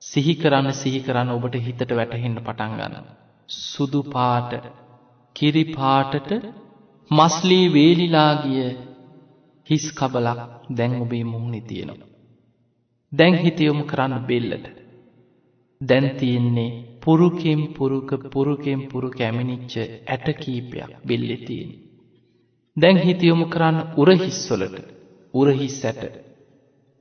[0.03, 3.07] සිහි කරන්න සිහි කරන්න ඔබට හිතට වැටහෙන්න පටන් ගන්න.
[3.49, 4.53] සුදු පාට
[5.37, 6.31] කිරි පාටට
[7.11, 8.67] මස්ලී වේලිලාගිය
[9.69, 10.41] හිස් කබලක්
[10.71, 12.11] දැන් ඔබේ මුහුණි තියෙනවා.
[13.13, 14.67] දැන් හිතයොමු කරන්න බෙල්ලට.
[15.81, 19.75] දැන්තියෙන්නේ පුරුකෙම් පුරුක පුරුකෙම් පුරු කැමිනිච්ච
[20.07, 21.71] ඇට කීපයක් බෙල්ලෙතියෙන්.
[22.77, 24.77] දැන් හිතයොමු කරන්න උරහිස්වලට
[25.35, 26.03] උරහිස් ඇට.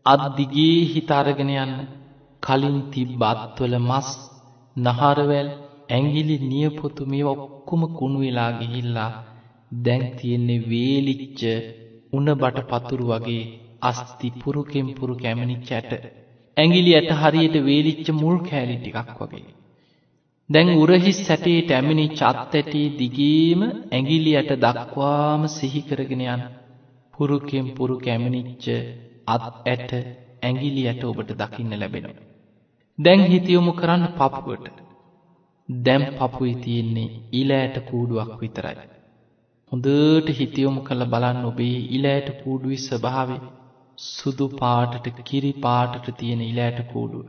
[0.05, 1.73] අත්දිගේ හිතාරගෙන යන්න
[2.43, 4.09] කලින් තිබ්බ අත්වල මස්
[4.75, 5.49] නහරවැල්
[5.89, 9.11] ඇංගිලි නියපොතු මේ ඔක්කොම කුණු වෙලා ගිහිල්ලා
[9.71, 11.41] දැන් තියෙන්නේ වේලිච්ච
[12.13, 13.43] උන බට පතුරු වගේ
[13.81, 15.91] අස්ති පුරුකෙම් පුරු කැමණි චැට
[16.57, 19.45] ඇගිලි ඇට හරියට වේලිච්ච මුල් කෑලි ටිකක් වගේ.
[20.49, 26.43] දැන් උරහිස් සැටේට ඇමිණි චත් ඇටේ දිගේම ඇගිලි ඇට දක්වාම සිහිකරගෙන යන
[27.13, 28.65] පුරුකෙම් පුරු කැමිනිච්ච
[29.27, 29.91] අත් ඇට
[30.41, 32.21] ඇගිලි ඇට ඔබට දකින්න ලැබෙනවා.
[32.99, 34.75] දැන් හිතියොමු කරන්න පපුුවට
[35.69, 38.77] දැම් පපුයි තියෙන්නේ ඉලෑට කූඩුවක් විතරයි.
[39.71, 43.41] හොඳට හිතියොමු කළ බලන්න ඔබේ ඉලෑට කූඩුවි ස්වභාවේ
[43.97, 47.25] සුදු පාටට කිරි පාටට තියෙන ඉලෑට කූඩුව.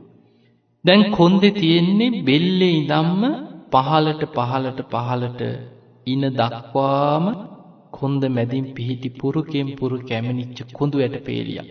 [0.87, 3.21] දැන් කොන්දෙ තියෙන්නේ බෙල්ලෙ ඉදම්ම
[3.73, 5.41] පහලට පහලට පහලට
[6.07, 7.25] ඉන දක්වාම
[7.91, 11.69] කොන්ද මැදින් පිහිටි පුරුකෙන් පුරු කැමිනිච්ච කොඳු ඇට පේලියක්.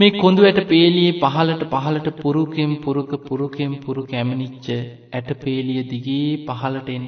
[0.00, 4.66] මේ කොඳු ඇට පේලියේ පහලට පහලට පුරුකෙන් පුරුක පුරුකෙන් පුරු කැමනිච්ච
[5.12, 7.06] ඇට පේලිය දිගේ පහලට එන්න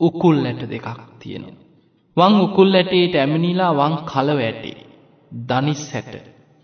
[0.00, 0.88] උකුල් ඇට දෙකක්
[1.20, 1.58] තියෙනවා.
[2.16, 4.78] වං උකුල් ඇටේට ඇමිනිලා වං කලව ඇටේ.
[5.46, 6.14] දනිස් හැට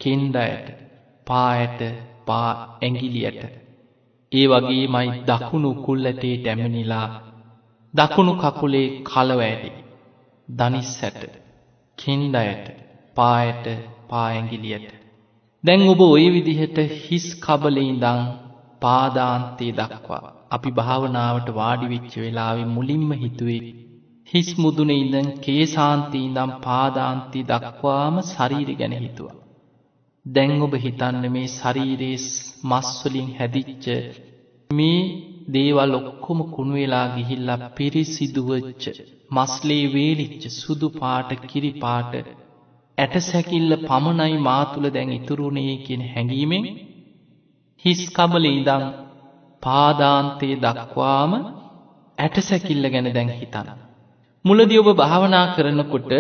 [0.00, 0.66] කෙන්ඩ ඇට
[1.26, 1.80] පා ඇට
[2.26, 3.65] පා ඇගිලි ඇට.
[4.32, 7.08] ඒ වගේ මයි දකුණු උකුල් ඇටේට ඇමිනිලා
[7.94, 9.70] දකුණු කකුලේ කලව ඇටි.
[10.48, 11.22] දනිස් හැට
[11.98, 12.66] කෙන්ඩ ඇට
[13.16, 13.66] පාඇට
[14.08, 14.90] පාඇගිලියට.
[15.64, 18.20] දැන් ඔබ ඔය විදිහට හිස් කබලඉදං
[18.82, 23.62] පාදාන්තයේ දක්වා අපි භාවනාවට වාඩිවිච්ච වෙලාවෙ මුලින්ම හිතුවේ
[24.28, 29.36] හිස් මුදුන ඉඳන් කේසාන්තී ඉදම් පාදාන්තී දක්වාම ශරීර ගැන හිතුවා.
[30.26, 32.26] දැන් ඔබ හිතන්න මේ ශරීරේස්
[32.64, 33.84] මස්වලින් හැදිච්ච
[34.70, 35.00] මේ
[35.48, 38.84] දේවල් ඔක්කොම කුණුවෙලා ගිහිල්ලා පිරිසිදුවච්ච
[39.30, 42.12] මස්ලේ වේලිච්ච සුදු පාට කිරි පාට
[42.98, 46.64] ඇට සැකිල්ල පමණයි මාතුළ දැන් ඉතුරුණේ කියෙන හැඟීමෙන්
[47.84, 48.84] හිස් කබල ඉදං
[49.62, 51.32] පාදාන්තයේ දක්වාම
[52.18, 53.68] ඇට සැකිල්ල ගැන දැන් හිතන.
[54.44, 56.12] මුලදි ඔබ භාවනා කරනකොට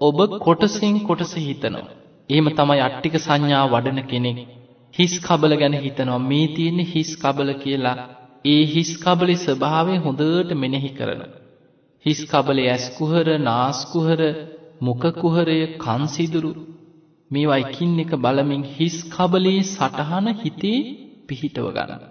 [0.00, 1.86] ඔබ කොටසින් කොටස හිතනවා.
[2.30, 4.38] ඒම තමයි අට්ටික සංඥා වඩන කෙනෙක්
[4.94, 7.96] හිස් කබල ගැන හිතනවා මේ තියෙන්නේ හිස් කබල කියලා
[8.44, 11.22] ඒ හිස් කබලි ස්වභාවය හොඳට මෙනෙහි කරන.
[12.06, 14.20] හිස් කබලේ ඇස්කුහර නාස්කුහර
[14.80, 16.52] මොකකුහරය කන්සිදුරු
[17.30, 20.78] මේවා එකින් එක බලමින් හිස් කබලේ සටහන හිතේ
[21.28, 22.02] පිහිටව ගන්න.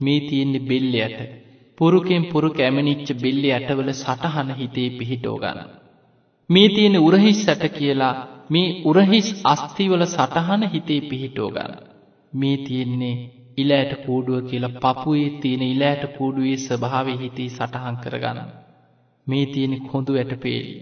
[0.00, 1.18] මේ තියෙන්නේ බෙල්ලයට
[1.78, 5.70] පුරුකෙන් පුරු කැමනිච්ච බෙල්ලි ඇටවල සටහන හිතේ පිහිටෝ ගන්න.
[6.50, 8.14] මේ තියෙන උරහිස් සැට කියලා
[8.50, 11.72] මේ උරහිස් අස්තිවල සටහන හිතේ පිහිටෝ ගන්න.
[12.32, 13.16] මේ තියෙන්නේ
[13.56, 18.50] ඉලෑට කූඩුව කියලා පපුයේ තියෙන ඉලෑට කූඩුවේ ස්වභාවය හිතී සටහන් කරගන්න.
[19.26, 20.74] මේ තියෙන කොඳු ඇට පේලි.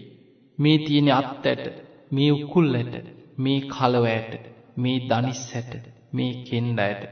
[0.58, 1.64] මේ තියෙන අත් ඇට
[2.12, 2.94] මේ උකුල් ඇට
[3.38, 4.32] මේ කලව ඇට
[4.76, 7.02] මේ දනිස් ඇට මේ කෙන්ඩ ඇට.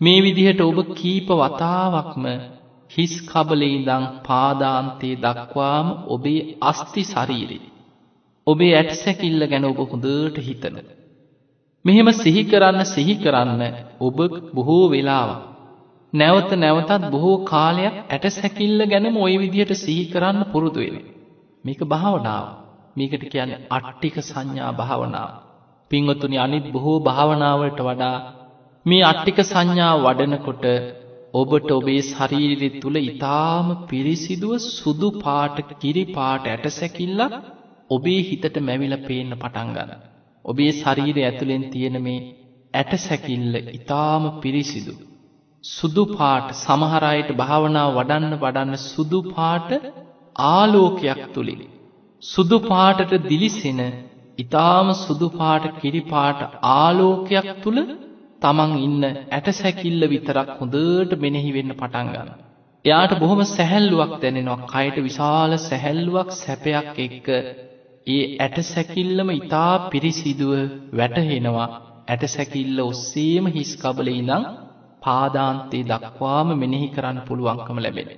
[0.00, 2.24] මේ විදිහට ඔබ කීප වතාවක්ම
[2.90, 7.64] හිස් කබලෙඉදං පාදාන්තයේ දක්වාම ඔබේ අස්ති ශරීරේ.
[8.46, 10.76] ඔබේ ඇට සැකිල්ල ගැන ඔබ හොඳට හිතන.
[11.84, 13.62] මෙහෙම සිහි කරන්න සිහි කරන්න
[14.00, 14.18] ඔබ
[14.54, 15.30] බොහෝ වෙලාව.
[16.12, 20.96] නැවත නැවතත් බොහෝ කාලයක් ඇට සැකිල්ල ගැනම ඔය විදිහට සිහි කරන්න පුරුදුවෙන.
[21.64, 22.46] මේක භාවනාව
[22.96, 25.30] මේකට කියන අට්ටික සංඥා භාවනාව.
[25.90, 28.16] පිංවතුනි අනිත් බොහෝ භාවනාවට වඩා
[28.86, 30.64] මේ අට්ටික සංඥා වඩනකොට
[31.34, 37.34] ඔබට ඔබේ ශරීරෙ තුළ ඉතාම පිරිසිදුව සුදු පාට කිරි පාට ඇටසැකිල්ලක්
[37.90, 39.92] ඔබේ හිතට මැවිල පේන්න පටන්ගන්න.
[40.44, 42.24] ඔබේ ශරීරය ඇතුළෙන් තියෙන මේ
[42.74, 44.94] ඇටසැකිල්ල ඉතාම පිරිසිදු.
[45.64, 49.70] සුදු පාට සමහරයට භාවනාව වඩන්න වඩන්න සුදු පාට
[50.48, 51.62] ආලෝකයක් තුළින්.
[52.22, 53.80] සුදු පාටට දිලිසෙන
[54.38, 57.80] ඉතාම සුදුපාට කිරිපාට ආලෝකයක් තුළ
[58.42, 62.28] තමන් ඉන්න ඇට සැකිල්ල විතරක් හොඳට මෙනෙහි වෙන්න පටන්ගන්න.
[62.84, 67.28] එයාට බොහොම සැහැල්ලුවක් දැනෙනවා කයට විශාල සැහැල්ලුවක් සැපයක් එක්ක
[68.06, 70.52] ඒ ඇට සැකිල්ලම ඉතා පිරිසිදුව
[70.92, 71.68] වැටහෙනවා
[72.08, 74.44] ඇට සැකිල්ල ඔස්සේම හිස්කබල ඉඳං
[75.02, 78.08] පාදාන්තේ දක්වාම මෙනෙහි කරන්න පුළුවන්කම ලැබෙන.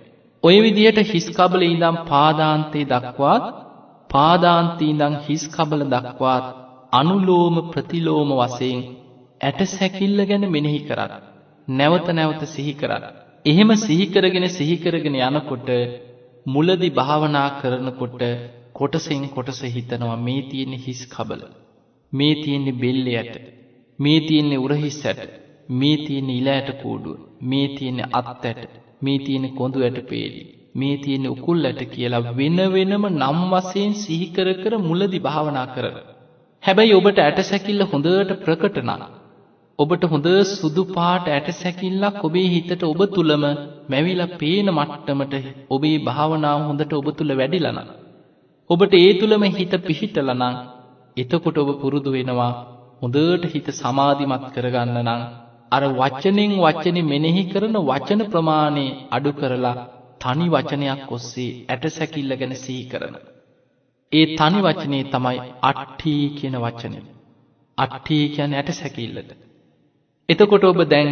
[0.43, 3.47] ඔය විදියට හිස්කබල ඉඳම් පාදාන්තේ දක්වාත්
[4.11, 6.47] පාදාන්තීදං හිස්කබල දක්වාත්
[6.93, 8.81] අනුලෝම ප්‍රතිලෝම වසයෙන්
[9.41, 11.25] ඇට සැකිල්ල ගැන මෙනෙහි කරන්න.
[11.69, 13.05] නැවත නැවත සිහිකරන්න.
[13.45, 15.69] එහෙම සිහිකරගෙන සිහිකරගෙන යනකොට
[16.47, 18.23] මුලදි භාවනා කරනකොට
[18.79, 21.43] කොටසෙන් කොටස හිතනවා මේ තියෙන්නේ හිස් කබල.
[22.13, 23.35] මේ තියෙන්නේ බෙල්ලයට.
[23.99, 25.23] මේ තියෙන්නේ උරහිස් ඇට.
[25.73, 27.19] මේ තියෙන්නේ ඉලෑට කූඩුව.
[27.43, 28.63] මේ තියෙන්නේ අත් ඇට.
[29.03, 30.43] මේ තියෙන්නේ කොඳු ඇට පේලි.
[30.75, 35.97] මේ තියෙන්නේ උකුල් ඇට කියලා වෙන වෙනම නම් වසයෙන් සිහිකර කර මුලදි භාවනා කරන.
[36.63, 39.09] හැබැයි ඔබට ඇට සැකිල්ල හොඳට ප්‍රකටනා.
[39.79, 43.45] ඔබට හොඳ සුදු පාට ඇට සැකිල්ලක් ඔබේ හිතට ඔබ තුළම
[43.89, 45.35] මැවිල පේන මට්ටමට
[45.71, 47.79] ඔබේ භාවනාව හොඳට ඔබ තුළ වැඩිලන.
[48.71, 50.43] ඔබට ඒ තුළම හිත පිහිටලනං
[51.17, 52.53] එතකොට ඔබ පුරුදු වෙනවා
[53.01, 55.23] හොඳට හිත සමාධිමත් කරගන්න නං
[55.73, 59.77] අර වච්චනෙන් වච්චන මෙනෙහි කරන වචන ප්‍රමාණය අඩු කරලා
[60.21, 63.17] තනි වචනයක් ඔස්සේ ඇට සැකිල්ල ගැන සිහි කරන.
[64.13, 67.01] ඒ තනි වචනේ තමයි අට්ටී කියන වචනය.
[67.79, 69.31] අට්ටී කියන ඇට සැකිල්ලට.
[70.29, 71.11] එතකොට ඔබ දැන්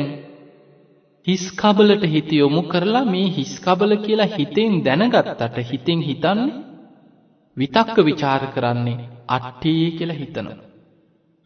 [1.27, 6.66] හිස්කබලට හිත යොමු කරලා මේ හිස්කබල කියලා හිතෙන් දැනගත්තට හිතෙන් හිතන්නේ
[7.57, 8.99] විතක්ක විචාර කරන්නේ
[9.29, 10.59] අට්ටී කියලා හිතනවා.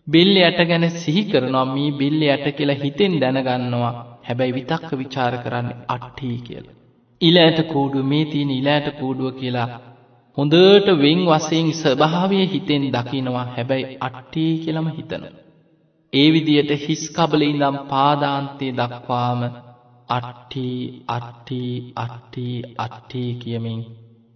[0.07, 3.93] බෙල්ල ඇට ගැන සිහි කරනවා මේ බිල්ල ඇට කියලා හිතෙන් දැනගන්නවා
[4.23, 6.77] හැබැයි විතක්ක විචාර කරන්නේ අට්ටී කියලා.
[7.21, 9.69] ඉල ඇට කූඩුව මේ තියෙන ඉලෑට කූඩුව කියලා
[10.39, 15.25] හොඳට වෙන් වසයෙන් ස්වභාවය හිතෙන් දකිනවා හැබැයි අට්ටී කියලම හිතන.
[16.13, 19.43] ඒ විදියට හිස්කබල ඉඳම් පාදාන්තය දක්වාම
[20.09, 23.83] අට්ටී අට්ටී අට්ටී අට්ටී කියමින්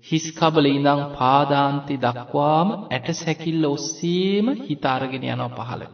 [0.06, 5.84] හිස්කබල ඉඳං පාදාන්ති දක්වාම ඇට සැකිල්ල ඔස්සේම හිතාරගෙන යනව පහළ.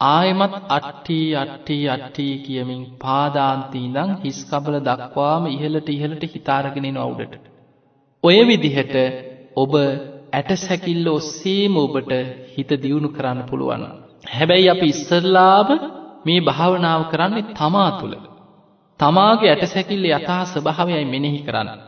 [0.00, 7.44] ආයමත් අට්ටී අට්ටී අට්ටී කියමින් පාදාන්තීදං හිස්කබල දක්වාම ඉහලට ඉහලට හිතාරගෙනෙන අවුඩට.
[8.24, 8.96] ඔය විදිහට
[9.56, 9.72] ඔබ
[10.32, 12.12] ඇට සැකිල්ල ඔස්සේම ඔබට
[12.52, 13.84] හිත දියුණු කරන්න පුළුවන්.
[14.28, 15.68] හැබැයි අපි ඉස්සරලාබ
[16.24, 18.14] මේ භාවනාව කරන්නේ තමා තුළ.
[19.00, 21.80] තමාගේ ඇට සැකිල්ල යථහා ස්භාවයයි මෙනෙහි කරන්න.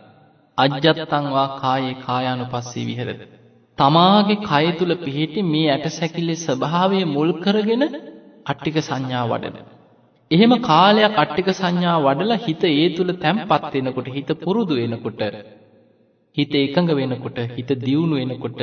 [0.59, 3.21] අජ්ජත්තංවා කායේ කායානු පස්සේ විහරද.
[3.79, 7.85] තමාගේ කය තුළ පිහිටි මේ ඇට සැකිල්ලෙ ස්වභාවය මුල් කරගෙන
[8.47, 9.57] අට්ටික සංඥා වඩන.
[10.31, 15.21] එහෙම කාලයක් අට්ටික සංඥා වඩලා හිත ඒ තුළ තැම්පත් වෙනකොට හිත පුරුදු වෙනකොට
[16.37, 18.63] හිත එකඟ වෙනකොට හිත දියුණු වෙනකොට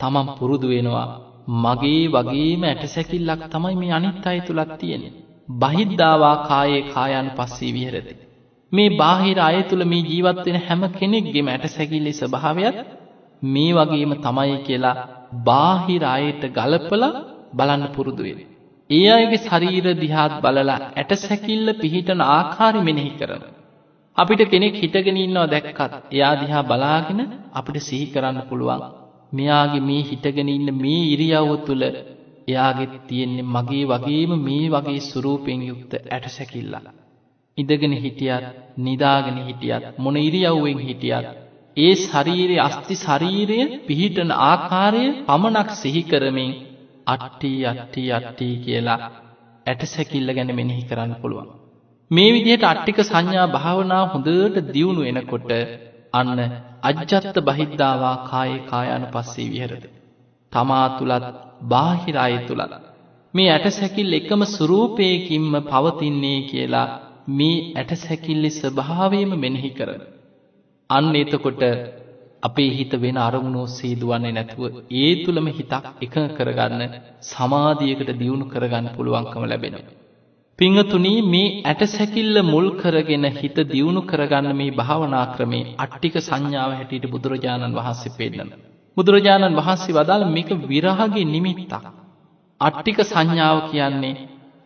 [0.00, 1.06] තමන් පුරුදු වෙනවා
[1.56, 5.04] මගේ වගේම ඇටසැකිල්ලක් තමයි මේ අනිත් අය තුළත් තියෙන.
[5.60, 8.14] බහිද්ධාවා කායේ කායන් පස්සේ විහරති.
[8.72, 12.76] මේ බාහිර අය තුළ මේ ජීවත්වෙන හැම කෙනෙක්ගේ මැට සැකිල්ලි ස්භාවයක්
[13.42, 14.96] මේ වගේම තමයි කියලා
[15.44, 17.04] බාහිර අයට ගලපල
[17.54, 18.40] බලන්න පුරුදුවෙන.
[18.90, 23.42] ඒ අයගේ ශරීර දිහාත් බලලා ඇට සැකිල්ල පිහිටන ආකාරි මෙනෙහි කරන.
[24.16, 27.20] අපිට කෙනෙක් හිටගෙන ඉන්නවා දැක්කත් එයා දිහා බලාගෙන
[27.52, 28.82] අපිට සිහි කරන්න පුළුවන්.
[29.32, 31.84] මෙයාගේ මේ හිටගෙන ඉන්න මේ ඉරියව්ව තුළ
[32.48, 36.26] එයාගෙත් තියෙන්නේ මගේ වගේම මේ වගේ සුරූපෙන් යුක්ත ඇට
[37.58, 37.64] සැකිල්ලා.
[37.64, 38.44] ඉදගෙන හිටියත්
[38.78, 41.26] නිදාගෙන හිටියත් මොන ඉරියව්වෙන් හිටියත්
[41.76, 46.52] ඒ ශරීරයේ අස්ති ශරීරය පිහිටන ආකාරය පමණක් සිහි කරමින්
[47.06, 48.98] අට්ටි අට්ටි අට්ටි කියලා
[49.66, 51.48] ඇටසැකිල්ල ගැන මෙනෙහි කරන්න පුළුවන්.
[52.10, 55.50] මේ විදිහට අට්ටික සංඥා භාවනා හොඳට දියුණු වෙනකොට
[56.12, 56.40] අන්න
[56.82, 59.84] අජ්ජත්ත බහිද්ධාවා කායේ කායානුපස්සේ විහෙරත.
[60.52, 61.26] තමා තුලත්
[61.68, 62.72] බාහිර අය තුලත්
[63.34, 66.86] මේ ඇටසැකිල්ල එකම ස්වරූපයකින්ම පවතින්නේ කියලා
[67.28, 70.02] මේ ඇටසැකිල්ලේ ස්වභාවයම මෙනෙහි කරන.
[70.90, 71.62] අන්න එතකොට
[72.42, 74.64] අපේ හිත වෙන අරමුණු ඔස්සේ දුවන්නේ නැතුව
[74.94, 79.96] ඒ තුලම හිතක් එකඟ කරගන්න සමාධියකට දියුණු කරගන්න පුළුවන්කම ලැබෙනවා.
[80.58, 87.76] පිංහතුනි මේ ඇටසැකිල්ල මුල් කරගෙන හිත දියුණු කරගන්න මේ භාවනා ක්‍රමේ අට්ටික සංඥාව හැටියට බුදුරජාණන්
[87.76, 88.50] වහන්සේ පෙන්නන.
[88.96, 91.84] බුදුරජාණන් වහන්සේ වදාළ මේක විරහගේ නිමිත්තක්.
[92.60, 94.14] අට්ටික සංඥාව කියන්නේ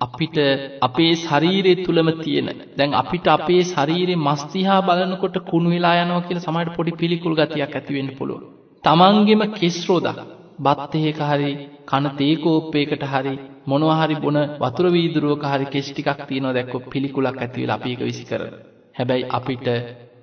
[0.02, 0.36] අපිට
[0.80, 6.76] අපේ ශරීරය තුළම තියෙන දැන් අපිට අපේ ශරීරයේ මස්තිහා බලනකොට කුණු වෙලා යනවා කියලා සමහරට
[6.76, 8.44] පොඩි පිළිකුල් ගතියක් ඇති වෙන්න පුළුවන්.
[8.84, 10.16] තමන්ගෙම කෙස් රෝදා
[10.60, 11.50] බත් එහෙක හරි
[11.86, 13.34] කන තේ කෝප්පයකට හරි
[13.66, 18.02] මොනවා හරි බොන වතුර වීදුරුවක හරි කෙස් ටිකක් තියෙනවා දැක්කොත් පිළිකුලක් ඇති වෙලා අපි ඒක
[18.02, 18.52] විසි කරන.
[18.96, 19.66] හැබැයි අපිට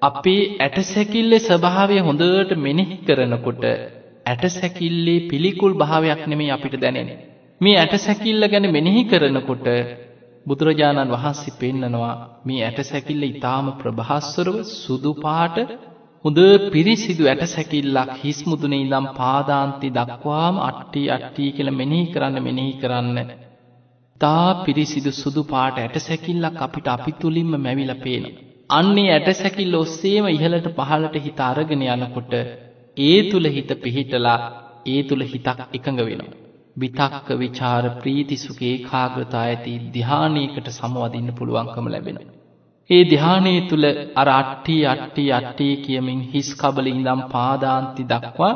[0.01, 3.63] අපේ ඇටසැකිල්ලේ ස්වභාවය හොඳට මෙනෙහි කරනකොට
[4.25, 7.19] ඇටසැකිල්ලේ පිළිකුල් භාවයක් නෙමෙයි අපිට දැනෙන්නේ.
[7.61, 9.67] මේ ඇටසැකිල්ල ගැන මෙනෙහි කරනකොට
[10.45, 12.13] බුදුරජාණන් වහන්සේ පෙන්නනවා
[12.45, 15.57] මේ ඇටසැකිල්ල ඊටාම ප්‍රභාස්වරව සුදු පාට
[16.25, 16.39] හොඳ
[16.69, 23.29] පිරිසිදු ඇට සැකිල්ලක් හිස් මුදුනේ ඉඳම් පාදාන්ති දක්වාම අට්ටි අට්ටි කියලා මෙනෙහි කරන්න මෙනෙහි කරන්න.
[24.21, 28.35] තා පිරිසිදු සුදු පාට ඇට සැකිල්ලක් අපිට අපි තුලින්ම මැවිලා පේනවා.
[28.71, 32.33] අන්නේ ඇට සැකිල්ල ඔස්සේම ඉහළට පහළට හිත අරගෙන යනකොට
[32.97, 34.37] ඒ තුල හිත පිහිටලා
[34.87, 36.37] ඒ තුල හිතක් එකඟ වෙනවා.
[36.75, 42.33] විතක්ක ਵਿਚාර ප්‍රීති සුඛ ඒකාග්‍රතාව ඇති ධානයකට සමවදින්න පුළුවන්කම ලැබෙනවා.
[42.89, 48.53] ඒ ධ්‍යානයේ තුල අර අට්ටි අට්ටි අට්ටි කියමින් හිස් කබලින් ඉඳන් පාදාන්ති දක්වා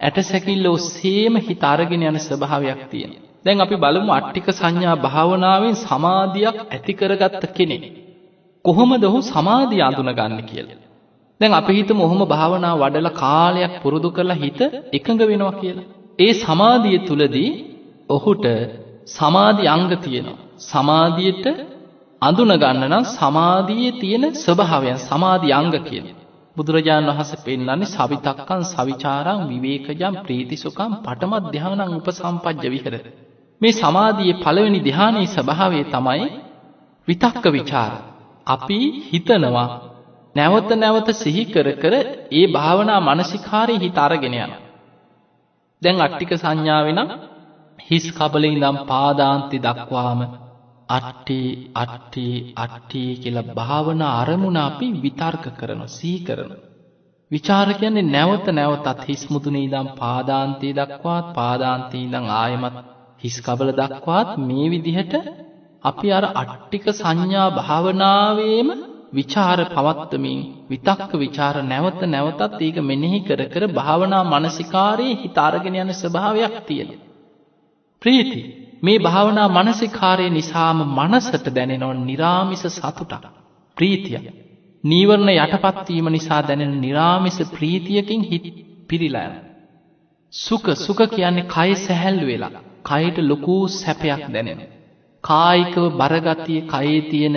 [0.00, 3.22] ඇටසැකිල්ල ඔස්සේම හිත අරගෙන යන ස්වභාවයක් තියෙනවා.
[3.44, 7.84] දැන් අපි බලමු අට්ටික සංඥා භාවනාවෙන් සමාධියක් ඇති කරගත්ත කෙනෙක්.
[8.64, 10.80] කොහොමද ඔහු සමාධිය අඳුනගන්නේ කියලා.
[11.40, 14.60] දැන් අපි හිතමු ඔහොම භාවනා වඩලා කාලයක් පුරුදු කරලා හිත
[14.92, 15.88] එකඟ වෙනවා කියලා.
[16.22, 17.50] ඒ සමාධිය තුලදී
[18.08, 18.46] ඔහුට
[19.08, 20.40] සමාධි අංග තියෙනවා.
[20.62, 21.46] සමාධියට
[22.22, 26.06] අඳුනගන්න නම් සමාධියේ තියෙන ස්වභාවයන් සමාධි අංග කියන.
[26.56, 32.94] බුදුරජාණන් වහන්සේ පෙන්වන්නේ සවිතක්කං සවිචාරං විවේකජං ප්‍රීතිසුඛං පඨම ධානං උපසම්පජ්ජ විහෙර.
[33.60, 36.26] මේ සමාධියේ පළවෙනි ධානයේ ස්වභාවය තමයි
[37.08, 37.92] විතක්ක ਵਿਚාර.
[38.46, 39.68] අපි හිතනවා
[40.36, 41.94] නැවත නැවත සිහි කර කර
[42.32, 44.60] ඒ භාවනා මානසිකාරී හිත අරගෙන යනවා.
[45.82, 47.08] දැන් අට්ටික සංඥාවේ නම්
[47.78, 50.20] හිස් කබලේ ඉඳන් පාදාන්ති දක්වාම
[50.88, 51.40] අට්ටි
[51.74, 52.26] අට්ටි
[52.56, 56.52] අට්ටි කියලා භාවනා අරමුණ අපි විතර්ක කරන සිහි කරන.
[57.30, 62.76] විචාර කියන්නේ නැවත නැවතත් හිස් මුදුනේ ඉඳන් පාදාන්තයේ දක්වාත් පාදාන්තයේ ඉඳන් ආයමත්
[63.22, 65.14] හිස් කබල දක්වාත් මේ විදිහට
[65.84, 68.68] අපි අර අට්ටික සංඥා භාවනාවේම
[69.12, 70.40] විචාර පවත්වමින්
[70.70, 77.06] විතක්ක විචාර නැවත නැවතත් ඒක මෙනෙහි කර කර භාවනා මානසිකාරයේ හිත අරගෙන යන ස්වභාවයක් තියෙනවා.
[78.02, 78.40] ප්‍රීති
[78.82, 83.24] මේ භාවනා මානසිකාරය නිසාම මනසට දැනෙනව නිරාමිස සතුටක්
[83.76, 84.18] ප්‍රීතිය.
[84.84, 88.46] නීවරණ යටපත්වීම නිසා දැනෙන නිරාමිස ප්‍රීතියකින් හිත්
[88.88, 89.34] පිරිලායන.
[90.32, 94.60] සුක සුක කියන්නේ කය සැහැල්ලු වෙලා කයට ලොකූ සැපයක් දැනෙන.
[95.24, 97.36] කායිකව බරගතිය කයේ තියෙන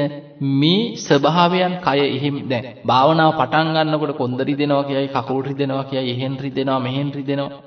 [0.55, 6.35] මේ ස්වභාවයන් කය එහෙම දැන් භාවනාව පටන් ගන්නකොට කොන්දරි දෙනවා කියයි කකුල් රිදෙනවා කියයි එහෙන්
[6.39, 7.63] රිදෙනවා මෙහෙන් රිදෙනවා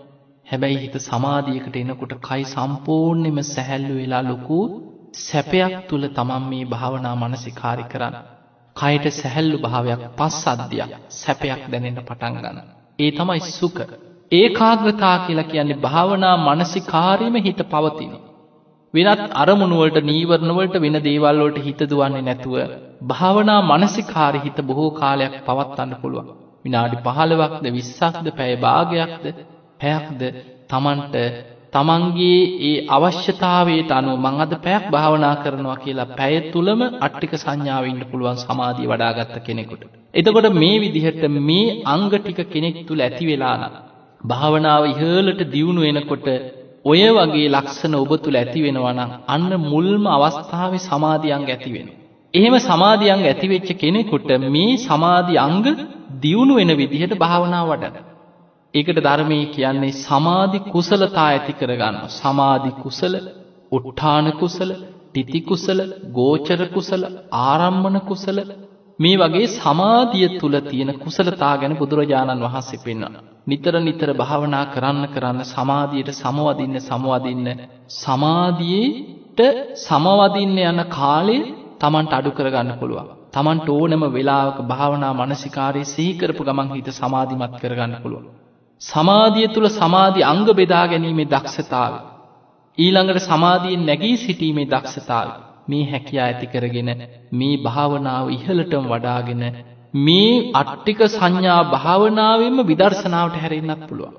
[0.47, 4.59] හැබැයි හිත සමාධියකට එනකොට කයි සම්පූර්ණයෙන්ම සැහැල්ලු වෙලා ලොකු
[5.19, 8.15] සැපයක් තුල තමන් මේ භාවනා මානසිකාරි කරන්න.
[8.77, 12.59] කයට සැහැල්ලු භාවයක් පස්සද්ධියක් සැපයක් දැනෙන්න පටන් ගන්න.
[12.99, 13.81] ඒ තමයි සුඛ.
[14.33, 18.13] ඒකාග්‍රතාව කියලා කියන්නේ භාවනා මානසිකාරෙම හිත පවතින.
[18.95, 22.55] වෙනත් අරමුණු වලට නීවරණ වලට වෙන දේවල් වලට හිත දුවන්නේ නැතුව
[23.03, 26.29] භාවනා මානසිකාරී හිත බොහෝ කාලයක් පවත්වන්න පුළුවන්.
[26.65, 29.27] විනාඩි 15ක්ද 20ක්ද පැය භාගයක්ද
[29.81, 30.23] පැයක්ද
[30.71, 31.17] තමන්ට
[31.73, 38.03] තමන්ගේ ඒ අවශ්‍යතාවයට අනුව මං අද පැයක් භාවනා කරනවා කියලා පැය තුළම අට්ටික සංඥාව ඉන්න
[38.11, 39.83] පුළුවන් සමාධිය වඩාගත්ත කෙනෙකුට.
[40.15, 43.75] එතකොට මේ විදිහට මේ අංග ටික කෙනෙක් තුළ ඇති වෙලා නම්
[44.25, 46.29] භාවනාව ඉහළට දියුණු වෙනකොට
[46.89, 51.97] ඔය වගේ ලක්ෂණ ඔබ තුළ ඇති වෙනවා නම් අන්න මුල්ම අවස්ථාවේ සමාධි අංග ඇති වෙනවා.
[52.35, 55.57] එහෙම සමාධි අංග ඇති වෙච්ච කෙනෙකුට මේ සමාධි අංග
[56.23, 58.07] දියුණු වෙන විදිහට භාවනාව වඩන්න.
[58.75, 61.97] ඒකට ධර්මයේ කියන්නේ සමාධි කුසලතා ඇති කරගන්න.
[62.13, 63.15] සමාධි කුසල,
[63.73, 64.71] උත්ථාන කුසල,
[65.15, 65.79] තිති කුසල,
[66.13, 67.03] ගෝචර කුසල,
[67.43, 68.39] ආරම්මන කුසල
[68.99, 73.23] මේ වගේ සමාධිය තුල තියෙන කුසලතා ගැන බුදුරජාණන් වහන්සේ පෙන්වනවා.
[73.47, 77.49] නිතර නිතර භාවනා කරන්න කරන්න සමාධියට සමවදින්න සමවදින්න
[77.97, 79.41] සමාධියට
[79.83, 81.39] සමවදින්න යන කාලය
[81.79, 83.09] Tamanට අඩු කරගන්න පුළුවන්.
[83.31, 88.29] Tamanට ඕනම වෙලාවක භාවනා මානසිකාරයේ සිහි කරපු ගමන් හිත සමාධිමත් කරගන්න පුළුවන්.
[88.83, 91.99] සමාධිය තුල සමාධි අංග බෙදා ගැනීමේ දක්ෂතාවය
[92.79, 95.33] ඊළඟට සමාධියෙන් නැගී සිටීමේ දක්ෂතාවය
[95.69, 96.91] මේ හැකියා ඇති කරගෙන
[97.33, 99.43] මේ භාවනාව ඉහළටම වඩාගෙන
[99.95, 104.15] මේ අට්ටික සංඥා භාවනාවෙන්ම විදර්ශනාවට හැරෙන්නත් පුළුවන්.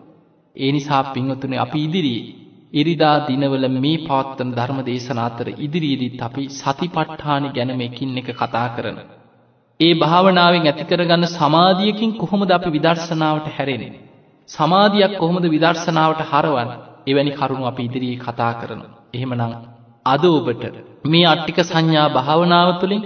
[0.55, 2.27] ඒ නිසා පින්වතුනි අපි ඉදිරියේ
[2.73, 8.97] ඉරිදා දිනවල මේ පවත්වන ධර්ම දේශනා අතර ඉදිරියේදීත් අපි සතිපට්ඨාන ගැන මේකින් එක කතා කරන.
[9.79, 13.99] ඒ භාවනාවෙන් ඇති කරගන්න සමාධියකින් කොහොමද අපි විදර්ශනාවට හැරෙන්නේ?
[14.49, 16.79] සමාධියක් කොහොමද විදර්ශනාවට හරවන්නේ?
[17.07, 18.95] එවැනි කරුණු අපි ඉදිරියේ කතා කරනවා.
[19.13, 20.63] එහෙමනම් අද ඔබට
[21.05, 23.03] මේ අට්ටික සංඥා භාවනාව තුළින්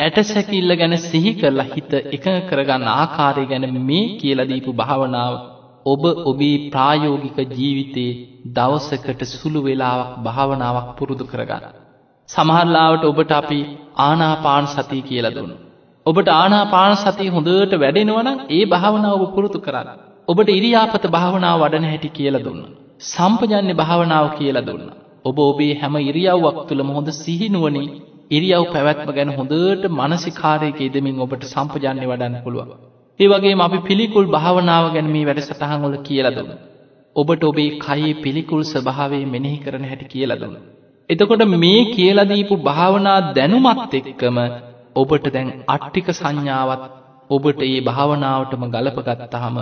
[0.00, 5.34] ඇටසැකිල්ල ගැන සිහි කරලා හිත එකඟ කරගන්න ආකාරය ගැන මේ කියලා දීපු භාවනාව
[5.86, 8.12] ඔබ ඔබේ ප්‍රායෝගික ජීවිතයේ
[8.48, 11.64] දවසකට සුළු වෙලාවක් භාවනාවක් පුරුදු කරගන්න.
[12.28, 13.60] සමහරලාවට ඔබට අපි
[13.98, 15.52] ආනාපාන සතිය කියලා දුන්න.
[16.06, 19.98] ඔබට ආනාපාන සතිය හොඳට වැඩෙනවනම් ඒ භාවනාව ඔබ පුරුදු කරන්න.
[20.28, 22.62] ඔබට ඉරියාපත භාවනාව වඩන හැටි කියලා දුන්න.
[23.04, 25.03] සම්පජන්‍ය භාවනාව කියලා දුන්න.
[25.24, 27.88] ඔබ ඔබේ හැම ඉරියව්වක් තුළම හොඳ සිහිනුවනින්
[28.30, 32.70] ඉරියව් පැවැත්ම ගැන හොඳට මනසිකාරයක ඉදමින් ඔබට සම්පජන්‍ය වඩන්න පුළුවන්.
[33.20, 36.52] ඒ වගේ අපි පිළිකුල් භාවනාව ගැන මේ වැඩසටහන් වල කියලා දුන්න.
[37.16, 40.56] ඔබට ඔබේ කයේ පිළිකුල් ස්වභාවය මෙනෙහි කරන හැටි කියලා දුන්න.
[41.10, 44.38] එතකොට මේ කියලා දීපු භාවනා දැනුමත් එක්කම
[44.96, 46.82] ඔබට දැන් අට්ටික සංඥාවත්
[47.30, 49.56] ඔබට ඒ භාවනාවටම ගලපගත්තාම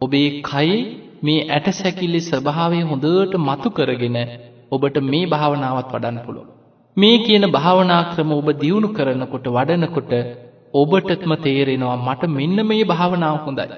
[0.00, 0.78] ඔබේ කයේ
[1.22, 4.18] මේ ඇටසැකිල්ලේ ස්වභාවය හොඳට මතු කරගෙන
[4.72, 6.48] ඔබට මේ භාවනාවත් වඩන්න පුළුවන්.
[6.96, 10.12] මේ කියන භාවනා ක්‍රම ඔබ දියුණු කරනකොට වඩනකොට
[10.74, 13.76] ඔබටත්ම තේරෙනවා මට මෙන්න මේ භාවනාව හොඳයි.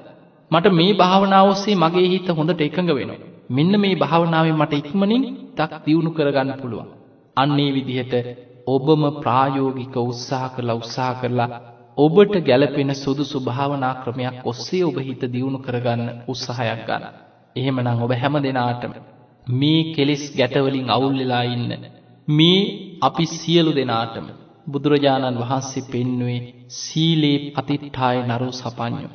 [0.51, 3.21] මට මේ භාවනාව ඔස්සේ මගේ හිත හොඳට එකඟ වෙනවා.
[3.49, 5.23] මෙන්න මේ භාවනාවෙන් මට ඉක්මනින්
[5.53, 6.89] තක් දියුණු කරගන්න පුළුවන්.
[7.37, 8.13] අන්නේ විදිහට
[8.67, 11.49] ඔබම ප්‍රායෝගික උත්සාහ කරලා උත්සාහ කරලා
[11.97, 17.03] ඔබට ගැලපෙන සුදුසු භාවනා ක්‍රමයක් ඔස්සේ ඔබ හිත දියුණු කරගන්න උත්සාහයක් ගන්න.
[17.55, 18.93] එහෙමනම් ඔබ හැම දෙනාටම
[19.47, 21.71] මේ කෙලෙස් ගැටවලින් අවුල් වෙලා ඉන්න.
[22.27, 22.59] මේ
[23.01, 24.27] අපි සියලු දෙනාටම.
[24.67, 29.13] බුදුරජාණන් වහන්සේ පෙන්වුවේ සීලේ පතිට්ඨාය නරෝ සපඤ්ඤෝ.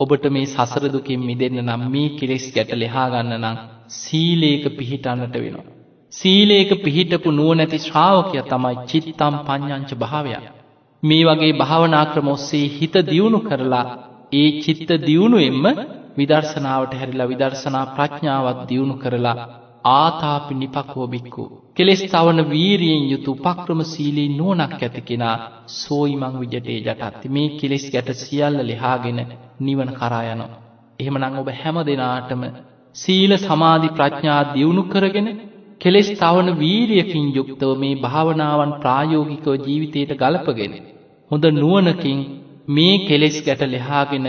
[0.00, 3.56] ඔබට මේ සසර දුකින් මිදෙන්න නම් මේ කෙලෙස් ගැට ලෙහා ගන්න නම්
[3.92, 5.66] සීලේක පිහිටන්නට වෙනවා.
[6.12, 10.32] සීලේක පිහිටපු නුවණැති ශ්‍රාවකයා තමයි චිත්තම් පඤ්ඤංච භාවය
[11.02, 13.86] මේ වගේ භාවනා ක්‍රම ඔස්සේ හිත දියුණු කරලා
[14.32, 15.66] ඒ චිත්ත දියුණුවෙන්ම
[16.16, 19.36] විදර්ශනාවට හැරිලා විදර්ශනා ප්‍රඥාවත් දියුණු කරලා
[19.92, 21.44] ආතාපි නිපක්කෝ බික්කු.
[21.76, 25.36] කෙලෙස් තවන වීරියෙන් යුතු උපක්‍රම සීලී නුවනක් ඇති කෙනා
[25.74, 29.20] සෝයිමං විජටේ ජටත්ති මේ කෙලෙස් ගැට සියල්ල ලෙහාගෙන
[29.60, 30.56] නිවන කරායනවා.
[31.00, 32.42] එහෙමනං ඔබ හැම දෙනාටම
[32.96, 35.28] සීල සමාධි ප්‍රඥා දියුණු කරගෙන
[35.80, 40.74] කෙලෙස් තවන වීරියකින් යුක්තව මේ භාවනාවන් ප්‍රායෝගිකව ජීවිතයට ගලපගෙන.
[41.30, 42.20] හොඳ නුවනකින්
[42.68, 44.26] මේ කෙලෙස් ගැට ලෙහාගෙන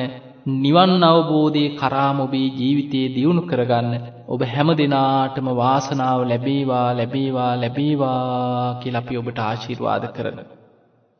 [0.47, 9.01] නිවන් අවබෝධය කරාම ඔබේ ජීවිතයේ දියුණු කරගන්න ඔබ හැම දෙනාටම වාසනාව ලැබේවා ලැබේවා ලැබේවා කියලා
[9.03, 10.39] අපි ඔබට ආශිර්වාද කරන.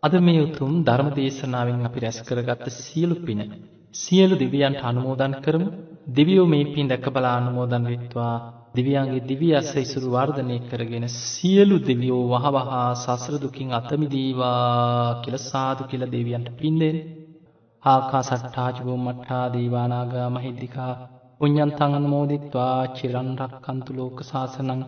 [0.04, 3.42] අද මේ උතුම් ධර්ම දේශනාවෙන් අපි රැස් කරගත්ත සියලු පින
[3.96, 5.68] සියලු දෙවියන්ට අනුමෝදන් කරමු.
[6.14, 8.36] දෙවියෝ මේ පින් දැක බලා අනුමෝදන් වෙත්වා.
[8.76, 15.82] දෙවියන්ගේ දිව්‍ය අස්ස ඉසුරු වර්ධනය කරගෙන සියලු දෙවියෝ වහවහා සසර දුකින් අත මිදේවා කියලා සාදු
[15.84, 17.27] කියලා දෙවියන්ට පින් දෙන්න.
[17.84, 20.94] ආකාසට්ඨාචුබෝ මට්ඨා දීවානාගා මහිද්దికා
[21.42, 24.82] පුඤ්ඤන්තං අනුමෝදිත්වා චිරන් රක්칸තු ලෝක සාසනං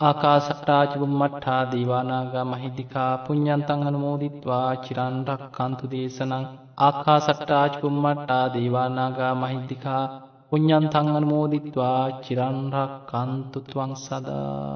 [0.00, 6.48] ආකාසට්ඨාචුබෝ මට්ඨා දීවානාගා මහිද්దికා පුඤ්ඤන්තං අනුමෝදිත්වා චිරන් රක්칸තු දේශනං
[6.80, 10.02] ආකාසට්ඨාචුබෝ මට්ඨා දීවානාගා මහිද්దికා
[10.50, 14.74] පුඤ්ඤන්තං අනුමෝදිත්වා චිරන් රක්칸තු ත්වං සදා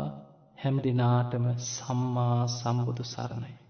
[0.59, 3.64] හැම දිනාටම සම්මා සම්බුදු සරණයි.